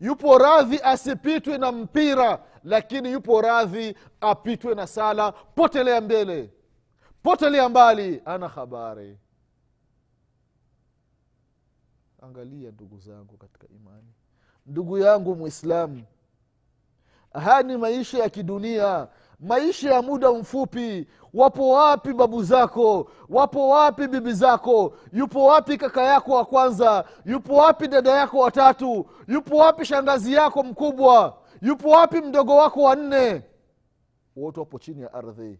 Yupo 0.00 0.38
radhi 0.38 0.80
asipitwe 0.82 1.58
na 1.58 1.72
mpira 1.72 2.42
lakini 2.64 3.12
yupo 3.12 3.40
radhi 3.40 3.94
apitwe 4.20 4.74
na 4.74 4.86
sala. 4.86 5.32
Potelea 5.32 6.00
mbele. 6.00 6.50
Potelea 7.22 7.68
mbali. 7.68 8.22
Ana 8.24 8.48
habari 8.48 9.18
angalia 12.22 12.70
ndugu 12.70 12.98
zangu 12.98 13.36
katika 13.36 13.66
imani. 13.68 14.12
Ndugu 14.66 14.98
yangu 14.98 15.36
mwislamu 15.36 16.02
haya 17.32 17.62
ni 17.62 17.76
maisha 17.76 18.18
ya 18.18 18.28
kidunia. 18.30 19.08
Maisha 19.40 19.94
ya 19.94 20.02
muda 20.02 20.32
mfupi. 20.32 21.08
Wapo 21.34 21.70
wapi 21.72 22.12
babu 22.12 22.42
zako? 22.42 23.10
Wapo 23.28 23.68
wapi 23.68 24.08
bibi 24.08 24.32
zako? 24.32 24.94
Yupo 25.12 25.44
wapi 25.44 25.76
kaka 25.76 26.02
yako 26.02 26.32
wa 26.34 26.44
kwanza? 26.44 27.04
Yupo 27.24 27.54
wapi 27.56 27.88
dada 27.88 28.10
yako 28.10 28.38
watatu 28.38 29.06
yupo 29.28 29.56
wapi 29.56 29.84
shangazi 29.84 30.32
yako 30.32 30.62
mkubwa? 30.62 31.38
Yupo 31.62 31.88
wapi 31.90 32.20
mdogo 32.20 32.56
wako 32.56 32.82
wa 32.82 32.96
nne? 32.96 33.42
Wote 34.36 34.60
wapo 34.60 34.78
chini 34.78 35.02
ya 35.02 35.12
ardhi 35.14 35.58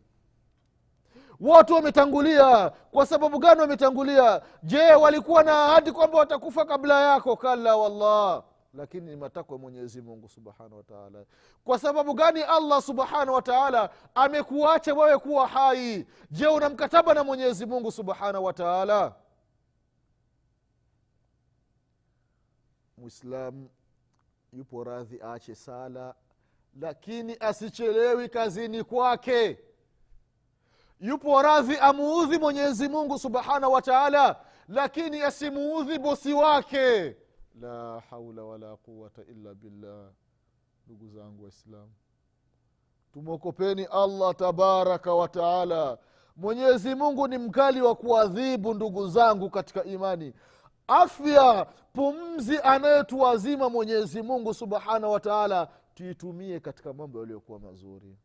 wote 1.43 1.73
wametangulia. 1.75 2.71
Kwa 2.71 3.07
sababu 3.07 3.39
gani 3.39 3.61
wametangulia? 3.61 4.43
Je 4.63 4.95
walikuwa 4.95 5.43
na 5.43 5.65
ahadi 5.65 5.93
kwamba 5.93 6.19
watakufa 6.19 6.65
kabla 6.65 7.13
yako? 7.13 7.37
Kalla 7.37 7.77
wallah. 7.77 8.43
Lakini 8.75 9.11
ni 9.11 9.17
matakwa 9.17 9.59
mwenyezi 9.59 10.03
mungu 10.03 10.29
subhanahu 10.29 10.77
wataala 10.77 11.25
kwa 11.65 11.79
sababu 11.79 12.15
gani 12.15 12.43
allah 12.43 12.83
subhanahu 12.83 13.33
wataala 13.35 13.91
amekuacha 14.15 14.95
wewe 14.95 15.19
kuwa 15.19 15.47
hai? 15.49 16.07
Je 16.31 16.47
una 16.47 16.69
mkataba 16.69 17.15
na 17.15 17.25
mwenyezi 17.25 17.67
mungu 17.67 17.93
subhanahu 17.93 18.45
wataala 18.45 19.13
mwislam 22.99 23.69
yupo 24.53 24.85
radhi 24.85 25.21
aache 25.23 25.55
sala 25.55 26.15
lakini 26.81 27.37
asichelewi 27.41 28.29
kazini 28.29 28.85
kwake 28.85 29.59
yupo 31.03 31.43
radhi 31.43 31.77
amuudhi 31.77 32.39
mwenyezi 32.39 32.89
mungu 32.89 33.19
subhanahu 33.19 33.73
wa 33.73 33.83
taala 33.83 34.37
lakini 34.69 35.23
asimuudhi 35.23 35.99
bosi 35.99 36.33
wake. 36.33 37.17
La 37.61 38.01
haula 38.11 38.43
wala 38.45 38.77
quwata 38.77 39.23
illa 39.25 39.55
billah. 39.55 40.11
Ndugu 40.87 41.09
zangu 41.09 41.43
waislamu 41.43 41.93
tumwokopeni 43.13 43.85
allah 43.85 44.35
tabaraka 44.37 45.15
wa 45.15 45.29
taala. 45.29 45.99
Mwenyezi 46.37 46.95
mungu 46.95 47.29
ni 47.29 47.39
mkali 47.39 47.83
wa 47.83 47.95
kuadhibu 47.95 48.75
ndugu 48.75 49.09
zangu 49.09 49.51
katika 49.51 49.85
imani. 49.85 50.33
Afya 50.89 51.67
pumzi 51.93 52.59
anayetuwazima 52.63 53.71
mwenyezi 53.71 54.23
mungu 54.23 54.55
subhanahu 54.55 55.13
wa 55.13 55.21
taala 55.21 55.69
tuitumie 55.95 56.61
katika 56.61 56.93
mambo 56.93 57.19
yaliyokuwa 57.21 57.59
mazuri 57.61 58.17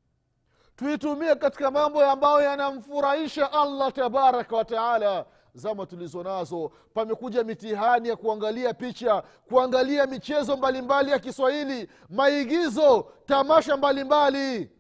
tuitumie 0.78 1.36
katika 1.36 1.72
mambo 1.72 2.06
ambayo 2.06 2.42
yanamfurahisha 2.42 3.52
allah 3.52 3.94
tabaraka 3.94 4.56
wataala 4.56 5.26
zama 5.54 5.86
tulizo 5.86 6.24
nazo 6.24 6.72
pamekuja 6.94 7.44
mitihani 7.44 8.10
ya 8.10 8.16
kuangalia 8.16 8.74
picha 8.74 9.24
kuangalia 9.50 10.06
michezo 10.08 10.58
mbalimbali 10.58 10.82
mbali 10.82 11.12
ya 11.12 11.20
kiswahili 11.20 11.90
maigizo 12.10 13.12
tamasha 13.26 13.78
mbalimbali. 13.78 14.38
Mbali 14.56 14.72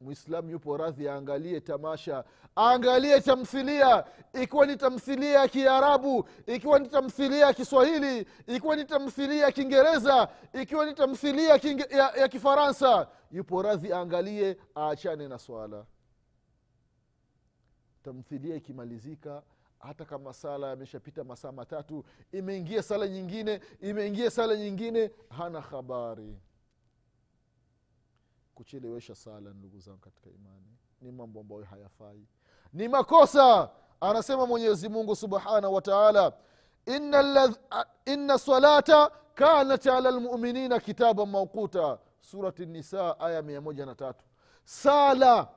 mwislamu 0.00 0.50
yupo 0.50 0.76
radhi 0.76 1.08
aangalie 1.08 1.60
tamasha 1.60 2.24
aangalie 2.58 3.20
tamthilia. 3.20 4.04
Ikiwa 4.42 4.66
ni 4.66 4.76
tamthilia 4.76 5.40
ya 5.40 5.48
kiarabu 5.48 6.28
ikiwa 6.46 6.78
ni 6.78 6.88
tamthilia 6.88 7.46
ya 7.46 7.54
kiswahili 7.54 8.26
ikiwa 8.46 8.76
ni 8.76 8.84
tamthilia 8.84 9.44
ya 9.44 9.52
kiingereza 9.52 10.28
ikiwa 10.62 10.86
ni 10.86 10.94
tamthilia 10.94 11.60
ya, 12.16 12.28
kifaransa 12.28 13.08
yupo 13.30 13.62
radhi 13.62 13.92
aangalie 13.92 14.56
aachane 14.76 15.28
na 15.28 15.38
swala. 15.38 15.86
Tamthilia 18.02 18.56
ikimalizika 18.56 19.42
hata 19.78 20.04
kama 20.04 20.32
sala 20.32 20.72
ameshapita 20.72 21.24
masaa 21.24 21.52
matatu 21.52 22.04
imeingia 22.32 22.82
sala 22.82 23.08
nyingine 23.08 23.60
imeingia 23.80 24.30
sala 24.30 24.56
nyingine 24.56 25.10
hana 25.28 25.60
habari. 25.60 26.36
Kuchelewesha 28.54 29.14
sala 29.14 29.50
ndugu 29.50 29.80
zangu 29.80 29.98
katika 29.98 30.30
imani 30.30 30.76
ni 31.00 31.12
mambo 31.12 31.40
ambayo 31.40 31.64
hayafai 31.64 32.26
ni 32.72 32.88
makosa 32.88 33.68
anasema 34.00 34.46
mwenyezi 34.46 34.88
mungu 34.88 35.16
subhanahu 35.16 35.74
wa 35.74 35.82
taala. 35.82 36.32
Inna, 36.86 37.54
inna 38.04 38.38
salata 38.38 39.10
kanat 39.34 39.86
ala 39.86 40.10
lmuminina 40.10 40.80
kitaban 40.80 41.28
mauquta 41.30 41.98
surati 42.20 42.66
nisa 42.66 43.20
aya 43.20 43.42
mia 43.42 43.60
moja 43.60 43.86
na 43.86 43.94
tatu. 43.94 44.24
Sala 44.64 45.48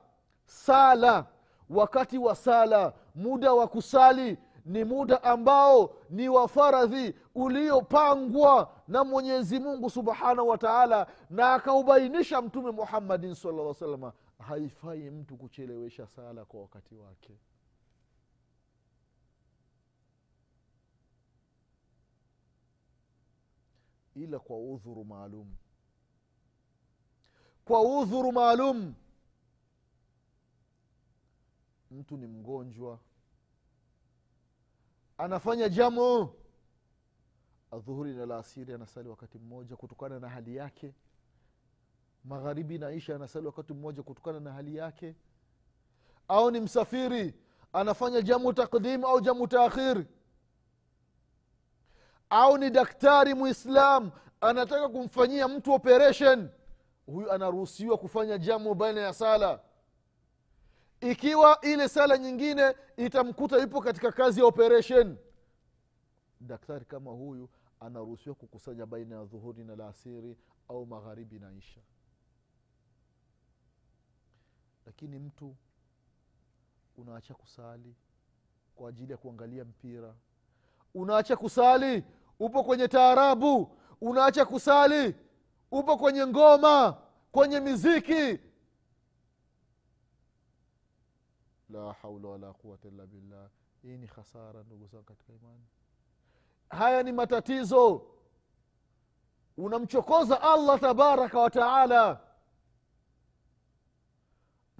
sala. 0.46 1.24
Wakati 1.70 2.18
wa 2.18 2.34
sala 2.36 2.92
muda 3.14 3.52
wa 3.52 3.68
kusali 3.68 4.38
ni 4.64 4.84
muda 4.84 5.22
ambao 5.22 5.90
ni 6.10 6.28
wa 6.28 6.48
faradhi 6.48 7.14
uliopangwa 7.34 8.70
na 8.88 9.04
mwenyezi 9.04 9.58
mungu 9.58 9.90
subhanahu 9.90 10.48
wa 10.48 10.58
taala 10.58 11.06
na 11.30 11.54
akaubainisha 11.54 12.42
mtume 12.42 12.70
muhammadin 12.70 13.34
salaa 13.34 13.74
salama 13.74 14.12
haifai 14.50 15.10
mtu 15.10 15.36
kuchelewesha 15.36 16.06
sala 16.06 16.44
kwa 16.44 16.60
wakati 16.60 16.94
wake. 16.94 17.38
Ila 24.14 24.38
kwa 24.38 24.58
udhuru 24.58 25.04
maalum. 25.04 25.56
Kwa 27.64 28.00
udhuru 28.00 28.32
maalum 28.32 28.94
mtu 31.90 32.16
ni 32.16 32.26
mgonjwa. 32.26 32.98
Anafanya 35.18 35.68
jamu. 35.68 36.34
Adhuhuri 37.70 38.14
na 38.14 38.26
laasiri 38.26 38.72
anasali 38.74 39.08
wakati 39.08 39.38
mmoja 39.38 39.76
kutokana 39.76 40.20
na 40.20 40.28
hali 40.28 40.56
yake 40.56 40.94
magharibi 42.24 42.78
na 42.78 42.90
isha 42.92 43.14
anasali 43.16 43.46
wakati 43.46 43.72
mmoja 43.74 44.02
kutokana 44.02 44.40
na 44.40 44.52
hali 44.52 44.76
yake. 44.76 45.14
Au 46.28 46.50
ni 46.50 46.60
msafiri 46.60 47.34
anafanya 47.72 48.22
jamu 48.22 48.52
takdim 48.52 49.04
au 49.04 49.20
jamu 49.20 49.46
taakhir. 49.46 50.04
Au 52.30 52.58
ni 52.58 52.70
daktari 52.70 53.34
muislam 53.34 54.10
anataka 54.40 54.88
kumfanyia 54.88 55.48
mtu 55.48 55.72
operation. 55.72 56.48
Huyu 57.06 57.32
anaruhusiwa 57.32 57.98
kufanya 57.98 58.38
jamu 58.38 58.74
baina 58.74 59.00
ya 59.00 59.12
sala. 59.12 59.60
Ikiwa 61.00 61.60
ile 61.60 61.88
sala 61.88 62.18
nyingine 62.18 62.74
itamkuta 62.96 63.56
yupo 63.58 63.80
katika 63.80 64.12
kazi 64.12 64.40
ya 64.40 64.46
operation. 64.46 65.16
Daktari 66.40 66.84
kama 66.84 67.10
huyu 67.10 67.48
anaruhusiwa 67.80 68.34
kukusanya 68.34 68.86
baina 68.86 69.16
ya 69.16 69.24
dhuhuri 69.24 69.64
na 69.64 69.76
laasiri 69.76 70.36
au 70.68 70.86
magharibi 70.86 71.38
na 71.38 71.52
isha 71.52 71.80
lakini 74.86 75.18
mtu 75.18 75.56
unaacha 76.96 77.34
kusali 77.34 77.94
kwa 78.74 78.88
ajili 78.88 79.12
ya 79.12 79.18
kuangalia 79.18 79.64
mpira. 79.64 80.14
Unaacha 80.94 81.36
kusali 81.36 82.04
upo 82.38 82.64
kwenye 82.64 82.88
taarabu. 82.88 83.76
Unaacha 84.00 84.44
kusali 84.44 85.14
upo 85.70 85.96
kwenye 85.96 86.26
ngoma 86.26 86.96
kwenye 87.32 87.60
miziki. 87.60 88.38
La 91.70 91.92
haula 91.92 92.28
wala 92.28 92.52
quwata 92.52 92.88
illa 92.88 93.06
billah. 93.06 93.48
Hii 93.82 93.96
ni 93.96 94.06
khasara 94.06 94.62
ndugu 94.62 94.86
zangu 94.86 95.04
katika 95.04 95.32
imani. 95.32 95.64
Haya 96.70 97.02
ni 97.02 97.12
matatizo. 97.12 98.06
Unamchokoza 99.56 100.42
allah 100.42 100.80
tabaraka 100.80 101.38
wa 101.40 101.50
taala 101.50 102.20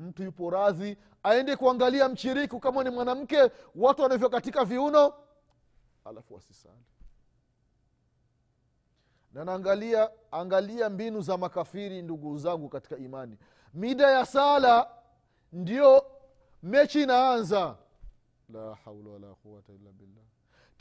mtu 0.00 0.22
yupo 0.22 0.50
radhi 0.50 0.96
aende 1.22 1.56
kuangalia 1.56 2.08
mchiriku 2.08 2.60
kama 2.60 2.84
ni 2.84 2.90
mwanamke 2.90 3.50
watu 3.74 4.02
wanavyokatika 4.02 4.64
viuno 4.64 5.14
alafu 6.04 6.34
wasisali. 6.34 6.84
Na 9.32 9.44
naangalia 9.44 10.10
angalia 10.30 10.90
mbinu 10.90 11.20
za 11.20 11.36
makafiri 11.38 12.02
ndugu 12.02 12.38
zangu 12.38 12.68
katika 12.68 12.96
imani. 12.96 13.38
Mida 13.74 14.10
ya 14.10 14.26
sala 14.26 14.90
ndio 15.52 16.04
mechi 16.62 17.02
inaanza. 17.02 17.76
La 18.48 18.74
haula 18.74 19.10
wala 19.10 19.34
quwata 19.34 19.72
illa 19.72 19.92
billah 19.92 20.24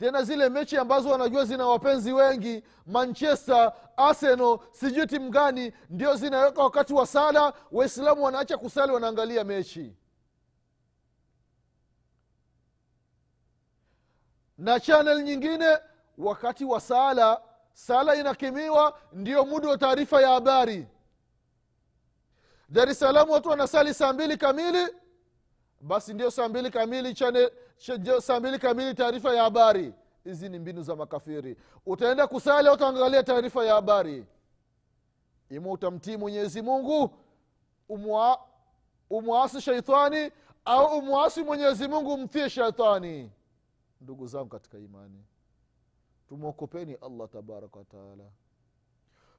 tena 0.00 0.22
zile 0.22 0.48
mechi 0.48 0.76
ambazo 0.76 1.10
wanajua 1.10 1.44
zina 1.44 1.66
wapenzi 1.66 2.12
wengi 2.12 2.62
manchester 2.86 3.72
arsenal 3.96 4.58
sijui 4.72 5.06
timu 5.06 5.30
gani 5.30 5.72
ndio 5.90 6.14
zinaweka 6.16 6.62
wakati 6.62 6.94
wa 6.94 7.06
sala 7.06 7.52
waislamu 7.72 8.22
wanaacha 8.24 8.58
kusali 8.58 8.92
wanaangalia 8.92 9.44
mechi. 9.44 9.96
Na 14.58 14.80
chanel 14.80 15.22
nyingine 15.22 15.78
wakati 16.18 16.64
wa 16.64 16.80
sala 16.80 17.42
sala 17.72 18.14
inakimiwa 18.16 18.98
ndio 19.12 19.44
muda 19.44 19.68
wa 19.68 19.78
taarifa 19.78 20.20
ya 20.22 20.28
habari. 20.28 20.86
Dar 22.68 22.88
es 22.88 22.98
salaam 22.98 23.30
watu 23.30 23.48
wanasali 23.48 23.94
saa 23.94 24.12
mbili 24.12 24.36
kamili 24.36 24.86
basi 25.80 26.14
ndio 26.14 26.30
saa 26.30 26.48
mbili 26.48 26.70
kamili 26.70 27.14
chane, 27.14 27.50
ch- 27.80 28.20
saa 28.20 28.40
mbili 28.40 28.58
kamili 28.58 28.94
taarifa 28.94 29.34
ya 29.34 29.42
habari. 29.42 29.94
Hizi 30.24 30.48
ni 30.48 30.58
mbinu 30.58 30.82
za 30.82 30.96
makafiri. 30.96 31.56
Utaenda 31.86 32.26
kusali 32.26 32.68
au 32.68 32.74
utaangalia 32.74 33.22
taarifa 33.22 33.64
ya 33.64 33.74
habari? 33.74 34.26
Ima 35.50 35.70
utamtii 35.70 36.16
mwenyezi 36.16 36.62
mungu 36.62 37.10
umwa, 37.88 38.40
umwasi 39.10 39.60
sheitani 39.60 40.30
au 40.64 40.98
umwasi 40.98 41.42
mwenyezi 41.42 41.88
mungu 41.88 42.14
umtie 42.14 42.50
sheitani 42.50 43.30
ndugu 44.00 44.26
zangu 44.26 44.48
katika 44.48 44.78
imani 44.78 45.24
tumwokopeni 46.28 46.94
allah 46.94 47.28
tabaraka 47.28 47.78
wataala 47.78 48.24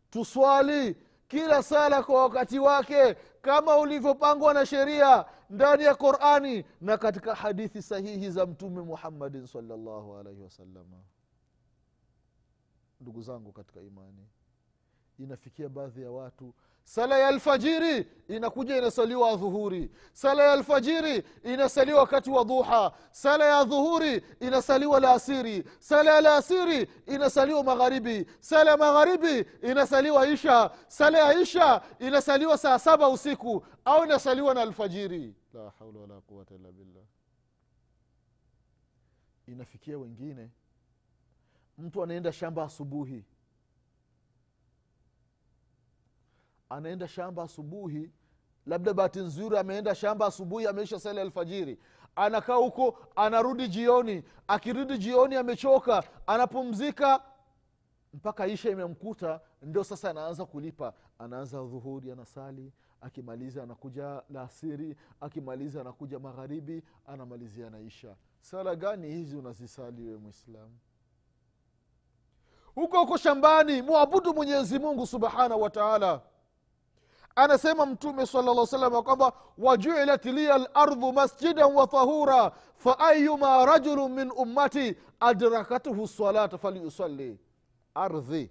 tuswali 0.10 0.96
kila 1.32 1.64
sala 1.64 2.04
kwa 2.04 2.22
wakati 2.24 2.60
wake 2.60 3.14
kama 3.42 3.78
ulivyopangwa 3.78 4.54
na 4.54 4.66
sheria 4.66 5.26
ndani 5.50 5.84
ya 5.84 5.96
qurani 5.96 6.66
na 6.82 6.98
katika 6.98 7.36
hadithi 7.36 7.82
sahihi 7.82 8.30
za 8.30 8.46
mtume 8.46 8.82
muhammadin 8.82 9.46
salllahu 9.48 10.18
alaihi 10.18 10.42
wasalama 10.42 10.98
ndugu 13.02 13.22
zangu 13.22 13.52
katika 13.52 13.82
imani 13.82 14.28
inafikia 15.20 15.70
baadhi 15.70 16.02
ya 16.02 16.12
watu. 16.12 16.54
Sala 16.84 17.18
ya 17.20 17.28
alfajiri 17.28 18.08
inakuja 18.28 18.78
inasaliwa 18.78 19.36
dhuhuri 19.36 19.92
sala 20.14 20.44
ya 20.44 20.54
alfajiri 20.54 21.24
inasaliwa 21.44 22.00
wakati 22.00 22.30
wa 22.30 22.44
dhuha. 22.44 22.92
Sala 23.12 23.46
ya 23.46 23.64
dhuhuri 23.64 24.24
inasaliwa 24.40 25.00
laasiri. 25.00 25.64
Sala 25.80 26.14
ya 26.14 26.22
laasiri 26.22 26.90
inasaliwa 27.08 27.64
magharibi. 27.64 28.26
Sala 28.40 28.72
ya 28.72 28.78
magharibi 28.78 29.46
inasaliwa 29.62 30.28
isha. 30.28 30.72
Sala 30.88 31.18
ya 31.20 31.40
isha 31.42 31.82
inasaliwa 32.00 32.58
saa 32.58 32.80
saba 32.80 33.10
usiku 33.10 33.66
au 33.86 34.04
inasaliwa 34.06 34.54
na 34.54 34.62
alfajiri. 34.62 35.36
La 35.54 35.70
haula 35.80 36.00
wala 36.00 36.22
quwata 36.22 36.56
illa 36.56 36.72
billah. 36.72 37.04
Inafikia 39.48 39.98
wengine. 39.98 40.50
Mtu 41.78 42.04
anaenda 42.04 42.32
shamba 42.32 42.64
asubuhi 42.64 43.26
anaenda 46.72 47.08
shamba 47.08 47.44
asubuhi 47.44 48.12
labda 48.66 48.94
bahati 48.94 49.20
nzuri 49.20 49.58
ameenda 49.58 49.96
shamba 49.96 50.26
asubuhi 50.26 50.68
ameisha 50.68 51.00
sala 51.00 51.22
alfajiri. 51.22 51.80
Anakaa 52.16 52.56
huko 52.56 52.98
anarudi 53.16 53.68
jioni. 53.68 54.24
Akirudi 54.48 54.98
jioni 54.98 55.36
amechoka 55.36 56.04
anapumzika 56.28 57.24
mpaka 58.14 58.48
isha 58.48 58.70
imemkuta 58.70 59.40
ndio 59.62 59.84
sasa 59.84 60.10
anaanza 60.10 60.46
kulipa. 60.46 60.94
Anaanza 61.20 61.58
dhuhuri 61.58 62.12
anasali 62.12 62.72
akimaliza 63.02 63.64
anakuja 63.64 64.24
laasiri 64.30 64.96
akimaliza 65.22 65.82
anakuja 65.82 66.20
magharibi 66.20 66.84
anamalizia 67.08 67.70
naisha 67.70 68.16
sala 68.42 68.76
gani 68.76 69.08
hizi 69.12 69.36
unazisali 69.38 70.08
we 70.10 70.18
mwislamu 70.18 70.78
huko 72.76 73.00
huko 73.00 73.18
shambani 73.18 73.82
mwabudu 73.82 74.34
mwenyezi 74.34 74.80
mungu 74.80 75.08
subhanahu 75.08 75.62
wa 75.62 75.70
anasema 77.44 77.86
mtume 77.86 78.26
sala 78.26 78.54
llah 78.54 78.68
salama 78.68 79.02
kwamba 79.04 79.34
wajuilat 79.58 80.26
liya 80.26 80.58
lardhu 80.58 81.14
masjidan 81.14 81.74
wa 81.76 81.88
tahura 81.88 82.52
faayuma 82.76 83.66
rajulu 83.66 84.10
min 84.10 84.32
ummati 84.36 84.96
adrakathu 85.20 86.08
salata 86.08 86.58
falyusalli. 86.58 87.40
Ardhi 87.96 88.50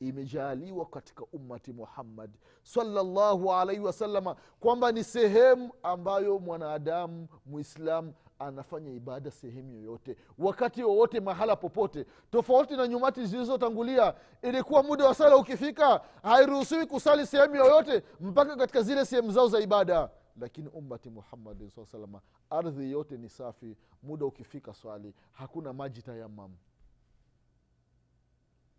imejaaliwa 0.00 0.86
katika 0.86 1.24
ummati 1.32 1.72
muhammad 1.72 2.30
salllahu 2.62 3.52
alaihi 3.52 3.80
wasalama 3.82 4.36
kwamba 4.60 4.92
ni 4.92 5.04
sehemu 5.04 5.72
ambayo 5.82 6.38
mwanadamu 6.38 7.28
mwislamu 7.46 8.14
anafanya 8.38 8.90
ibada 8.92 9.30
sehemu 9.30 9.72
yoyote 9.74 10.16
wakati 10.38 10.82
wowote 10.84 11.20
mahala 11.20 11.56
popote. 11.56 12.06
Tofauti 12.30 12.76
na 12.76 12.88
nyumati 12.88 13.26
zilizotangulia 13.26 14.14
ilikuwa 14.42 14.82
muda 14.82 15.04
wa 15.06 15.14
sala 15.14 15.36
ukifika 15.36 16.00
hairuhusiwi 16.22 16.86
kusali 16.86 17.26
sehemu 17.26 17.54
yoyote 17.56 18.02
mpaka 18.20 18.56
katika 18.56 18.82
zile 18.82 19.04
sehemu 19.04 19.30
zao 19.32 19.48
za 19.48 19.60
ibada. 19.60 20.10
Lakini 20.40 20.68
ummati 20.68 21.10
muhammadin 21.10 21.70
saa 21.70 21.84
salama 21.86 22.20
ardhi 22.50 22.90
yote 22.90 23.16
ni 23.16 23.28
safi 23.28 23.76
muda 24.02 24.26
ukifika 24.26 24.74
swali 24.74 25.14
hakuna 25.32 25.72
maji 25.72 26.02
tayamam 26.02 26.56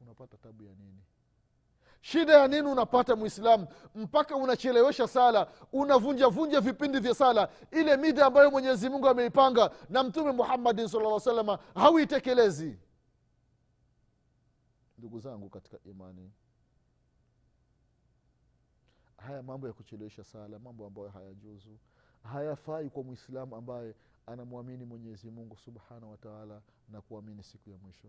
unapata 0.02 0.38
tabu 0.38 0.64
ya 0.64 0.74
nini 0.76 1.02
shida 2.02 2.34
ya 2.34 2.48
nini 2.48 2.68
unapata 2.68 3.16
mwislamu 3.16 3.68
mpaka 3.96 4.36
unachelewesha 4.36 5.08
sala 5.08 5.48
unavunjavunja 5.74 6.62
vipindi 6.62 7.00
vya 7.00 7.16
sala. 7.16 7.50
Ile 7.72 7.98
mida 7.98 8.26
ambayo 8.26 8.52
mwenyezi 8.52 8.90
mungu 8.90 9.08
ameipanga 9.08 9.72
na 9.90 10.04
mtume 10.04 10.32
muhammadin 10.32 10.88
sala 10.88 11.20
salama 11.20 11.60
hauitekelezi. 11.76 12.78
Ndugu 14.98 15.20
zangu 15.20 15.50
katika 15.50 15.78
imani 15.86 16.32
haya 19.18 19.44
mambo 19.44 19.68
ya 19.68 19.74
kuchelewesha 19.74 20.24
sala 20.24 20.60
mambo 20.60 20.86
ambayo 20.88 21.10
hayajuzu 21.10 21.78
hayafai 22.24 22.90
kwa 22.90 23.04
mwislamu 23.04 23.56
ambaye 23.56 23.96
anamwamini 24.26 24.86
mwenyezi 24.86 25.32
mungu 25.32 25.58
subhanahu 25.58 26.12
wataala 26.12 26.62
na 26.90 27.02
kuamini 27.02 27.44
siku 27.44 27.70
ya 27.70 27.78
mwisho 27.78 28.08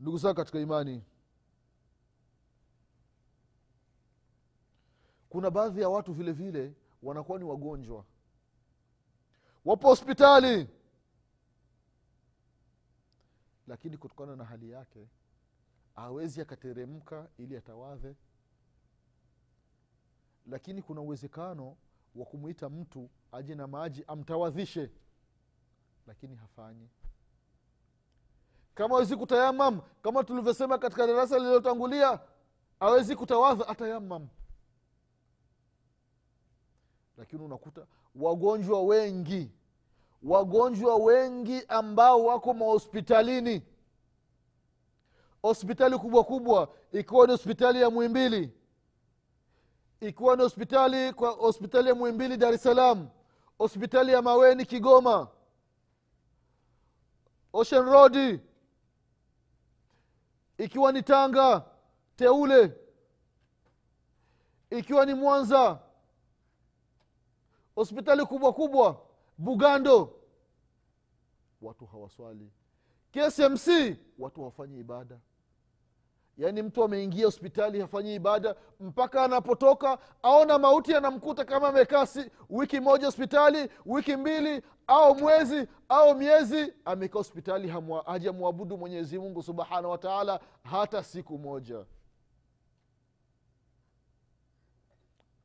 ndugu 0.00 0.18
zangu 0.18 0.34
katika 0.36 0.58
imani. 0.60 1.02
Kuna 5.28 5.50
baadhi 5.50 5.80
ya 5.80 5.88
watu 5.88 6.12
vile 6.12 6.32
vile 6.32 6.74
wanakuwa 7.02 7.38
ni 7.38 7.44
wagonjwa. 7.44 8.04
Wapo 9.64 9.88
hospitali. 9.88 10.68
Lakini 13.66 13.96
kutokana 13.96 14.36
na 14.36 14.44
hali 14.44 14.70
yake 14.70 15.08
awezi 15.94 16.40
akateremka 16.40 17.28
ili 17.38 17.56
atawadhe. 17.56 18.16
Lakini 20.46 20.82
kuna 20.82 21.00
uwezekano 21.00 21.76
wa 22.14 22.26
kumwita 22.26 22.68
mtu 22.68 23.10
aje 23.32 23.54
na 23.54 23.66
maji 23.66 24.04
amtawadhishe. 24.06 24.90
Lakini 26.06 26.34
hafanyi 26.36 26.88
kama 28.76 28.94
awezi 28.94 29.16
kutayamam 29.16 29.80
kama 30.02 30.24
tulivyosema 30.24 30.78
katika 30.78 31.06
darasa 31.06 31.38
lililotangulia 31.38 32.20
awezi 32.80 33.16
kutawadha 33.16 33.68
atayamam. 33.68 34.28
Lakini 37.18 37.42
unakuta 37.42 37.86
wagonjwa 38.14 38.82
wengi 38.82 39.50
wagonjwa 40.22 40.96
wengi 40.96 41.62
ambao 41.68 42.24
wako 42.24 42.54
mahospitalini. 42.54 43.62
Hospitali 45.42 45.98
kubwa 45.98 46.24
kubwa 46.24 46.68
ikiwa 46.92 47.26
ni 47.26 47.32
hospitali 47.32 47.80
ya 47.80 47.90
mwimbili 47.90 48.52
ikiwa 50.00 50.36
ni 50.36 50.42
hospitali 50.42 51.12
kwa 51.12 51.30
hospitali 51.30 51.88
ya 51.88 51.94
mwimbili 51.94 52.36
dar 52.36 52.54
es 52.54 52.62
salaam 52.62 53.08
hospitali 53.58 54.12
ya 54.12 54.22
maweni 54.22 54.64
kigoma 54.66 55.28
ocean 57.52 57.84
road 57.84 58.40
ikiwa 60.58 60.92
ni 60.92 61.02
tanga 61.02 61.64
teule. 62.16 62.72
Ikiwa 64.70 65.06
ni 65.06 65.14
mwanza 65.14 65.78
hospitali 67.74 68.24
kubwa 68.26 68.52
kubwa 68.52 69.06
bugando. 69.38 70.20
Watu 71.62 71.86
hawaswali. 71.86 72.50
Ksmc 73.12 73.96
watu 74.18 74.40
hawafanyi 74.40 74.78
ibada 74.78 75.18
yaani 76.36 76.62
mtu 76.62 76.84
ameingia 76.84 77.24
hospitali 77.26 77.80
hafanyi 77.80 78.14
ibada 78.14 78.54
mpaka 78.80 79.22
anapotoka 79.24 79.98
aona 80.22 80.58
mauti 80.58 80.94
anamkuta 80.94 81.44
kama 81.44 81.68
amekaa 81.68 82.06
wiki 82.50 82.80
moja 82.80 83.06
hospitali 83.06 83.70
wiki 83.86 84.16
mbili 84.16 84.62
au 84.86 85.14
mwezi 85.14 85.68
au 85.88 86.14
miezi. 86.14 86.72
Amekaa 86.84 87.18
hospitali 87.18 87.72
hajamwabudu 88.06 88.76
mwenyezi 88.78 89.18
mungu 89.18 89.42
subhanahu 89.42 89.90
wataala 89.90 90.40
hata 90.64 91.02
siku 91.02 91.38
moja. 91.38 91.84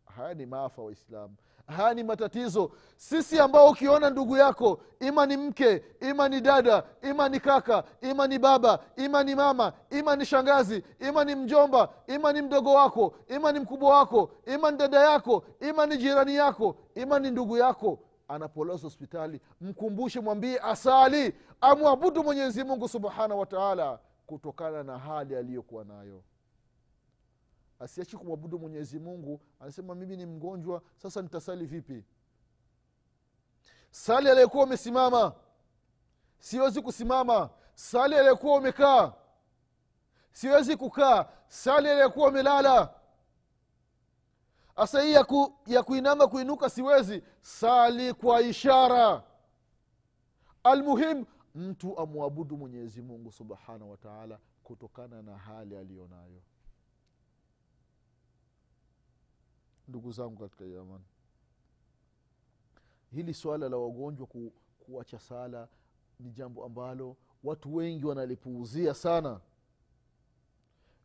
Haya 0.06 0.34
ni 0.34 0.46
maafa 0.46 0.82
waislamu 0.82 1.36
haya 1.68 1.94
ni 1.94 2.04
matatizo 2.04 2.72
sisi 2.98 3.40
ambao 3.40 3.70
ukiona 3.70 4.10
ndugu 4.10 4.38
yako 4.38 4.82
ima 5.00 5.26
ni 5.26 5.38
mke 5.38 5.84
ima 6.00 6.30
ni 6.30 6.42
dada 6.42 6.84
ima 7.02 7.30
ni 7.30 7.40
kaka 7.40 7.84
ima 8.02 8.28
ni 8.28 8.40
baba 8.40 8.80
ima 8.98 9.24
ni 9.24 9.36
mama 9.36 9.74
ima 9.90 10.16
ni 10.16 10.26
shangazi 10.26 10.84
ima 11.00 11.24
ni 11.24 11.36
mjomba 11.36 11.90
ima 12.08 12.34
ni 12.34 12.42
mdogo 12.42 12.74
wako 12.74 13.14
ima 13.28 13.52
ni 13.52 13.60
mkubwa 13.60 13.98
wako 13.98 14.30
ima 14.46 14.72
ni 14.72 14.78
dada 14.78 15.00
yako 15.12 15.44
ima 15.60 15.86
ni 15.86 15.98
jirani 15.98 16.36
yako 16.36 16.76
ima 16.96 17.20
ni 17.20 17.32
ndugu 17.32 17.58
yako 17.58 18.00
anapolazwa 18.28 18.90
hospitali 18.90 19.42
mkumbushe 19.62 20.20
mwambie 20.20 20.60
asali 20.60 21.36
amwabudu 21.62 22.24
mwenyezi 22.24 22.64
mungu 22.64 22.88
subhanahu 22.88 23.40
wataala 23.40 24.00
kutokana 24.26 24.84
na 24.84 24.98
hali 24.98 25.36
aliyokuwa 25.36 25.84
nayo 25.86 26.22
asiachi 27.82 28.18
kumwabudu 28.18 28.60
mwenyezi 28.60 29.00
mungu 29.00 29.42
anasema 29.60 29.96
mimi 29.96 30.18
ni 30.18 30.26
mgonjwa 30.26 30.82
sasa 30.98 31.22
nitasali 31.22 31.66
vipi? 31.66 32.04
Sali 33.92 34.30
aliyekuwa 34.30 34.64
umesimama 34.64 35.36
siwezi 36.40 36.82
kusimama. 36.82 37.50
Sali 37.74 38.16
aliyekuwa 38.16 38.58
umekaa. 38.58 39.14
Siwezi 40.32 40.78
kukaa. 40.78 41.26
Sali 41.48 41.90
aliyekuwa 41.90 42.30
umelala 42.30 42.94
asa 44.76 45.02
hii 45.02 45.14
ya, 45.14 45.24
ku, 45.24 45.54
ya 45.68 45.84
kuinama 45.84 46.28
kuinuka 46.28 46.70
siwezi. 46.70 47.24
Sali 47.42 48.14
kwa 48.14 48.42
ishara. 48.42 49.24
Almuhim 50.64 51.26
mtu 51.56 51.98
amwabudu 52.00 52.58
mwenyezi 52.58 53.02
mungu 53.02 53.32
subhanahu 53.32 53.92
wataala 53.92 54.40
kutokana 54.64 55.22
na 55.22 55.38
hali 55.38 55.78
aliyonayo 55.78 56.42
ndugu 59.92 60.12
zangu 60.12 60.38
katika 60.38 60.66
imani 60.66 61.04
hili 63.12 63.34
swala 63.34 63.70
la 63.70 63.78
wagonjwa 63.78 64.28
ku, 64.28 64.52
kuacha 64.80 65.20
sala 65.20 65.68
ni 66.20 66.32
jambo 66.32 66.66
ambalo 66.66 67.16
watu 67.44 67.76
wengi 67.76 68.06
wanalipuuzia 68.06 68.94
sana. 68.94 69.40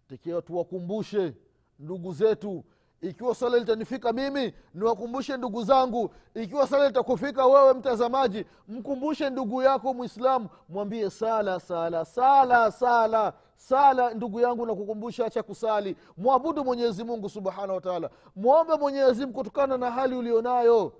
Tikiwa 0.08 0.42
tuwakumbushe 0.42 1.34
ndugu 1.78 2.12
zetu 2.12 2.64
ikiwa 3.00 3.34
swala 3.34 3.58
litanifika 3.58 4.12
mimi 4.12 4.52
niwakumbushe 4.74 5.36
ndugu 5.36 5.62
zangu. 5.64 6.14
Ikiwa 6.34 6.66
swala 6.66 6.86
litakufika 6.86 7.46
wewe 7.46 7.74
mtazamaji 7.74 8.44
mkumbushe 8.68 9.30
ndugu 9.30 9.62
yako 9.62 9.94
mwislamu 9.94 10.48
mwambie 10.68 11.10
sala 11.10 11.60
sala 11.60 12.04
sala 12.04 12.72
sala 12.72 13.32
sala 13.56 14.14
ndugu 14.14 14.40
yangu 14.40 14.66
nakukumbusha 14.66 15.26
acha 15.26 15.42
kusali. 15.42 15.96
Mwabudu 16.16 16.64
mwenyezi 16.64 17.04
mungu 17.04 17.28
subhanahu 17.28 17.74
wataala 17.74 18.10
mwombe 18.36 18.74
mwenyezi 18.76 19.20
mungu 19.26 19.38
kutokana 19.38 19.78
na 19.78 19.90
hali 19.90 20.14
ulionayo. 20.16 20.92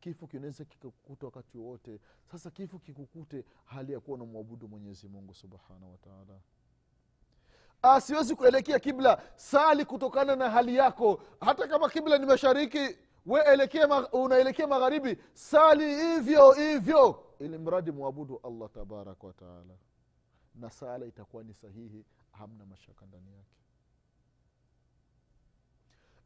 Kifo 0.00 0.26
kinaweza 0.26 0.64
kikakukuta 0.64 1.26
wakati 1.26 1.58
wowote. 1.58 2.00
Sasa 2.32 2.50
kifo 2.50 2.78
kikukute 2.78 3.44
hali 3.64 3.92
ya 3.92 4.00
kuwa 4.00 4.18
na 4.18 4.24
mwabudu 4.24 4.68
mwenyezi 4.68 5.08
mungu 5.08 5.34
subhanahu 5.34 5.92
wataala 5.92 6.40
Ah, 7.82 8.00
siwezi 8.00 8.34
kuelekea 8.36 8.78
kibla. 8.78 9.22
Sali 9.36 9.84
kutokana 9.84 10.36
na 10.36 10.50
hali 10.50 10.76
yako. 10.76 11.20
Hata 11.40 11.68
kama 11.68 11.88
kibla 11.88 12.18
ni 12.18 12.26
mashariki 12.26 12.96
we 13.26 13.40
unaelekea 14.12 14.66
magharibi. 14.66 15.18
Sali 15.34 15.96
hivyo 15.96 16.52
hivyo 16.52 17.22
ili 17.38 17.58
mradi 17.58 17.90
mwabudu 17.90 18.40
allah 18.44 18.70
tabaraka 18.70 19.26
wataala 19.26 19.74
na 20.54 20.70
sala 20.70 21.06
itakuwa 21.06 21.42
ni 21.44 21.54
sahihi 21.54 22.04
hamna 22.32 22.66
mashaka 22.66 23.06
ndani 23.06 23.32
yake. 23.32 23.56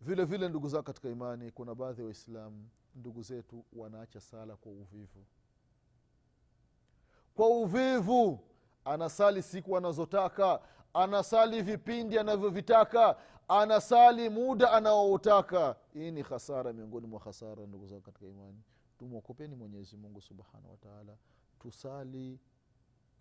Vile 0.01 0.25
vile 0.25 0.49
ndugu 0.49 0.69
zao 0.69 0.83
katika 0.83 1.09
imani 1.09 1.51
kuna 1.51 1.75
baadhi 1.75 2.01
ya 2.01 2.05
waislamu 2.05 2.69
ndugu 2.95 3.23
zetu 3.23 3.65
wanaacha 3.73 4.21
sala 4.21 4.57
kwa 4.57 4.73
uvivu. 4.73 5.25
Kwa 7.35 7.49
uvivu 7.49 8.39
anasali 8.85 9.43
siku 9.43 9.77
anazotaka 9.77 10.61
anasali 10.95 11.63
vipindi 11.63 12.19
anavyovitaka 12.19 13.17
anasali 13.49 14.29
muda 14.31 14.73
anaoutaka. 14.73 15.77
Hii 15.95 16.11
ni 16.11 16.23
hasara 16.23 16.73
miongoni 16.73 17.07
mwa 17.07 17.21
hasara 17.21 17.67
ndugu 17.67 17.87
zao 17.87 18.01
katika 18.01 18.27
imani. 18.27 18.63
Tumwokopeni 18.99 19.55
mwenyezi 19.57 19.97
mungu 19.97 20.21
subhanahu 20.21 20.71
wataala 20.71 21.17
tusali 21.59 22.39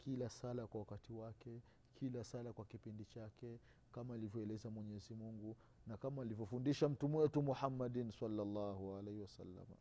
kila 0.04 0.30
sala 0.30 0.68
kwa 0.68 0.80
wakati 0.80 1.14
wake 1.14 1.62
kila 2.00 2.24
sala 2.24 2.54
kwa 2.54 2.66
kipindi 2.66 3.06
chake 3.06 3.60
kama 3.92 4.14
alivyoeleza 4.14 4.70
mwenyezi 4.70 5.14
mungu 5.14 5.56
na 5.88 5.98
kama 5.98 6.22
alivyofundisha 6.22 6.90
mtume 6.90 7.18
wetu 7.18 7.42
muhammadin 7.42 8.12
salllahu 8.12 8.98
alaihi 8.98 9.22
wasalama 9.22 9.76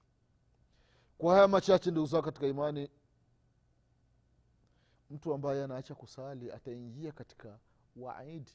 kwa 1.18 1.34
haya 1.34 1.48
machache 1.48 1.90
ndugu 1.90 2.06
zao 2.06 2.22
katika 2.22 2.46
imani 2.46 2.88
mtu 5.10 5.34
ambaye 5.34 5.64
anaacha 5.64 5.94
kusali 5.94 6.52
ataingia 6.52 7.12
katika 7.12 7.58
waidi 7.96 8.52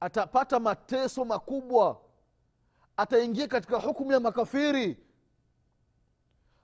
atapata 0.00 0.60
mateso 0.60 1.24
makubwa. 1.24 2.00
Ataingia 2.96 3.48
katika 3.48 3.78
hukumu 3.80 4.12
ya 4.12 4.20
makafiri 4.20 4.98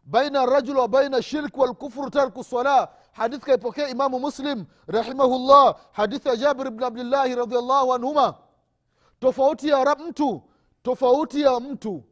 baina 0.05 0.47
rajul 0.47 0.77
wa 0.77 0.89
baina 0.89 1.23
shirk 1.23 1.57
walkufru 1.57 2.11
tarku 2.11 2.45
sala 2.45 2.89
hadithi 3.13 3.45
kaipokea 3.47 3.89
imamu 3.89 4.21
muslim 4.21 4.65
rahimahullah. 4.87 5.77
Hadithi 5.93 6.29
ya 6.29 6.37
jabir 6.37 6.71
bni 6.71 6.85
abdillahi 6.85 7.35
radiallahu 7.35 7.95
anhuma. 7.95 8.35
Tofauti 9.21 9.69
ya 9.69 9.95
mtu 9.97 10.43
tofauti 10.83 11.41
ya 11.41 11.61
mtu 11.61 12.05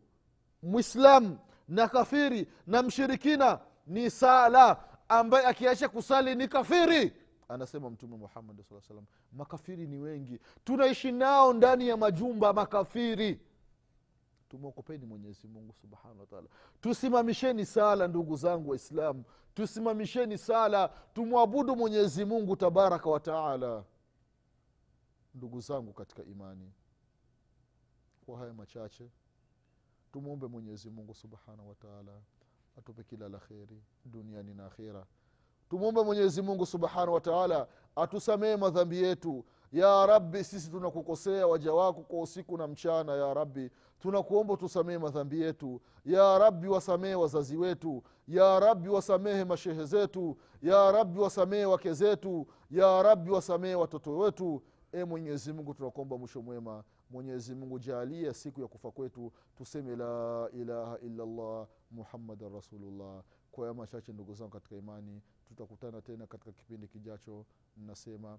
mwislam 0.62 1.38
na 1.68 1.88
kafiri 1.88 2.48
na 2.66 2.82
mshirikina 2.82 3.58
ni 3.86 4.10
sala 4.10 4.76
ambaye 5.08 5.46
akiacha 5.46 5.88
kusali 5.88 6.34
ni 6.34 6.48
kafiri 6.48 7.12
anasema 7.48 7.90
mtume 7.90 8.16
muhammadi 8.16 8.62
saa 8.62 8.80
salam 8.80 9.04
makafiri 9.32 9.86
ni 9.86 9.98
wengi. 9.98 10.40
Tunaishi 10.64 11.12
nao 11.12 11.52
ndani 11.52 11.88
ya 11.88 11.96
majumba 11.96 12.52
makafiri 12.52 13.40
tumwokopeni 14.48 15.06
mwenyezi 15.06 15.48
mungu 15.48 15.72
subhanahu 15.74 16.20
wataala 16.20 16.48
tusimamisheni 16.80 17.66
sala 17.66 18.08
ndugu 18.08 18.36
zangu 18.36 18.70
waislamu. 18.70 19.24
Tusimamisheni 19.54 20.38
sala 20.38 20.88
tumwabudu 21.14 21.76
mwenyezi 21.76 22.24
mungu 22.24 22.56
tabaraka 22.56 23.10
wataala 23.10 23.84
ndugu 25.34 25.60
zangu 25.60 25.92
katika 25.92 26.22
imani 26.24 26.72
kwa 28.26 28.38
haya 28.38 28.54
machache 28.54 29.10
tumwombe 30.12 30.46
mwenyezi 30.46 30.90
mungu 30.90 31.14
subhanahu 31.14 31.68
wataala 31.68 32.20
atupe 32.78 33.04
kila 33.04 33.28
la 33.28 33.38
kheri 33.38 33.82
duniani 34.04 34.54
na 34.54 34.66
akhira 34.66 35.06
tumwombe 35.70 36.02
mwenyezi 36.02 36.42
mungu 36.42 36.66
subhanahu 36.66 37.14
wataala 37.14 37.68
atusamehe 37.96 38.56
madhambi 38.56 39.02
yetu 39.02 39.44
ya 39.72 40.06
rabbi 40.06 40.44
sisi 40.44 40.70
tunakukosea 40.70 41.46
waja 41.46 41.72
wako 41.72 42.00
kwa 42.02 42.20
usiku 42.20 42.58
na 42.58 42.66
mchana 42.66 43.12
ya 43.16 43.34
rabi 43.34 43.70
tunakuomba 43.98 44.56
tusamehe 44.56 44.98
madhambi 44.98 45.40
yetu. 45.40 45.80
Ya 46.04 46.38
rabbi 46.38 46.68
wasamehe 46.68 47.14
wazazi 47.14 47.56
wetu. 47.56 48.02
Ya 48.28 48.60
rabbi 48.60 48.88
wasamehe 48.88 49.44
mashehe 49.44 49.84
zetu. 49.84 50.36
Ya 50.62 50.92
rabbi 50.92 51.20
wasamehe 51.20 51.64
wake 51.64 51.92
zetu. 51.92 52.46
Ya 52.70 53.02
rabbi 53.02 53.30
wasamehe 53.30 53.74
watoto 53.74 54.18
wetu. 54.18 54.62
E 54.92 55.04
mwenyezi 55.04 55.52
mungu 55.52 55.74
tunakuomba 55.74 56.18
mwisho 56.18 56.42
mwema. 56.42 56.84
Mwenyezi 57.10 57.54
mungu 57.54 57.78
jaalia 57.78 58.34
siku 58.34 58.60
ya 58.60 58.66
kufa 58.66 58.90
kwetu. 58.90 59.32
Tuseme 59.56 59.96
la 59.96 60.48
ilaha 60.52 60.98
illallah 60.98 61.66
muhammadan 61.90 62.52
rasulullah. 62.52 63.22
Kwa 63.52 63.66
ya 63.66 63.74
machache 63.74 64.12
ndugu 64.12 64.34
zangu 64.34 64.50
katika 64.50 64.76
imani 64.76 65.22
tutakutana 65.48 66.00
tena 66.02 66.26
katika 66.26 66.52
kipindi 66.52 66.88
kijacho. 66.88 67.44
Nasema 67.76 68.38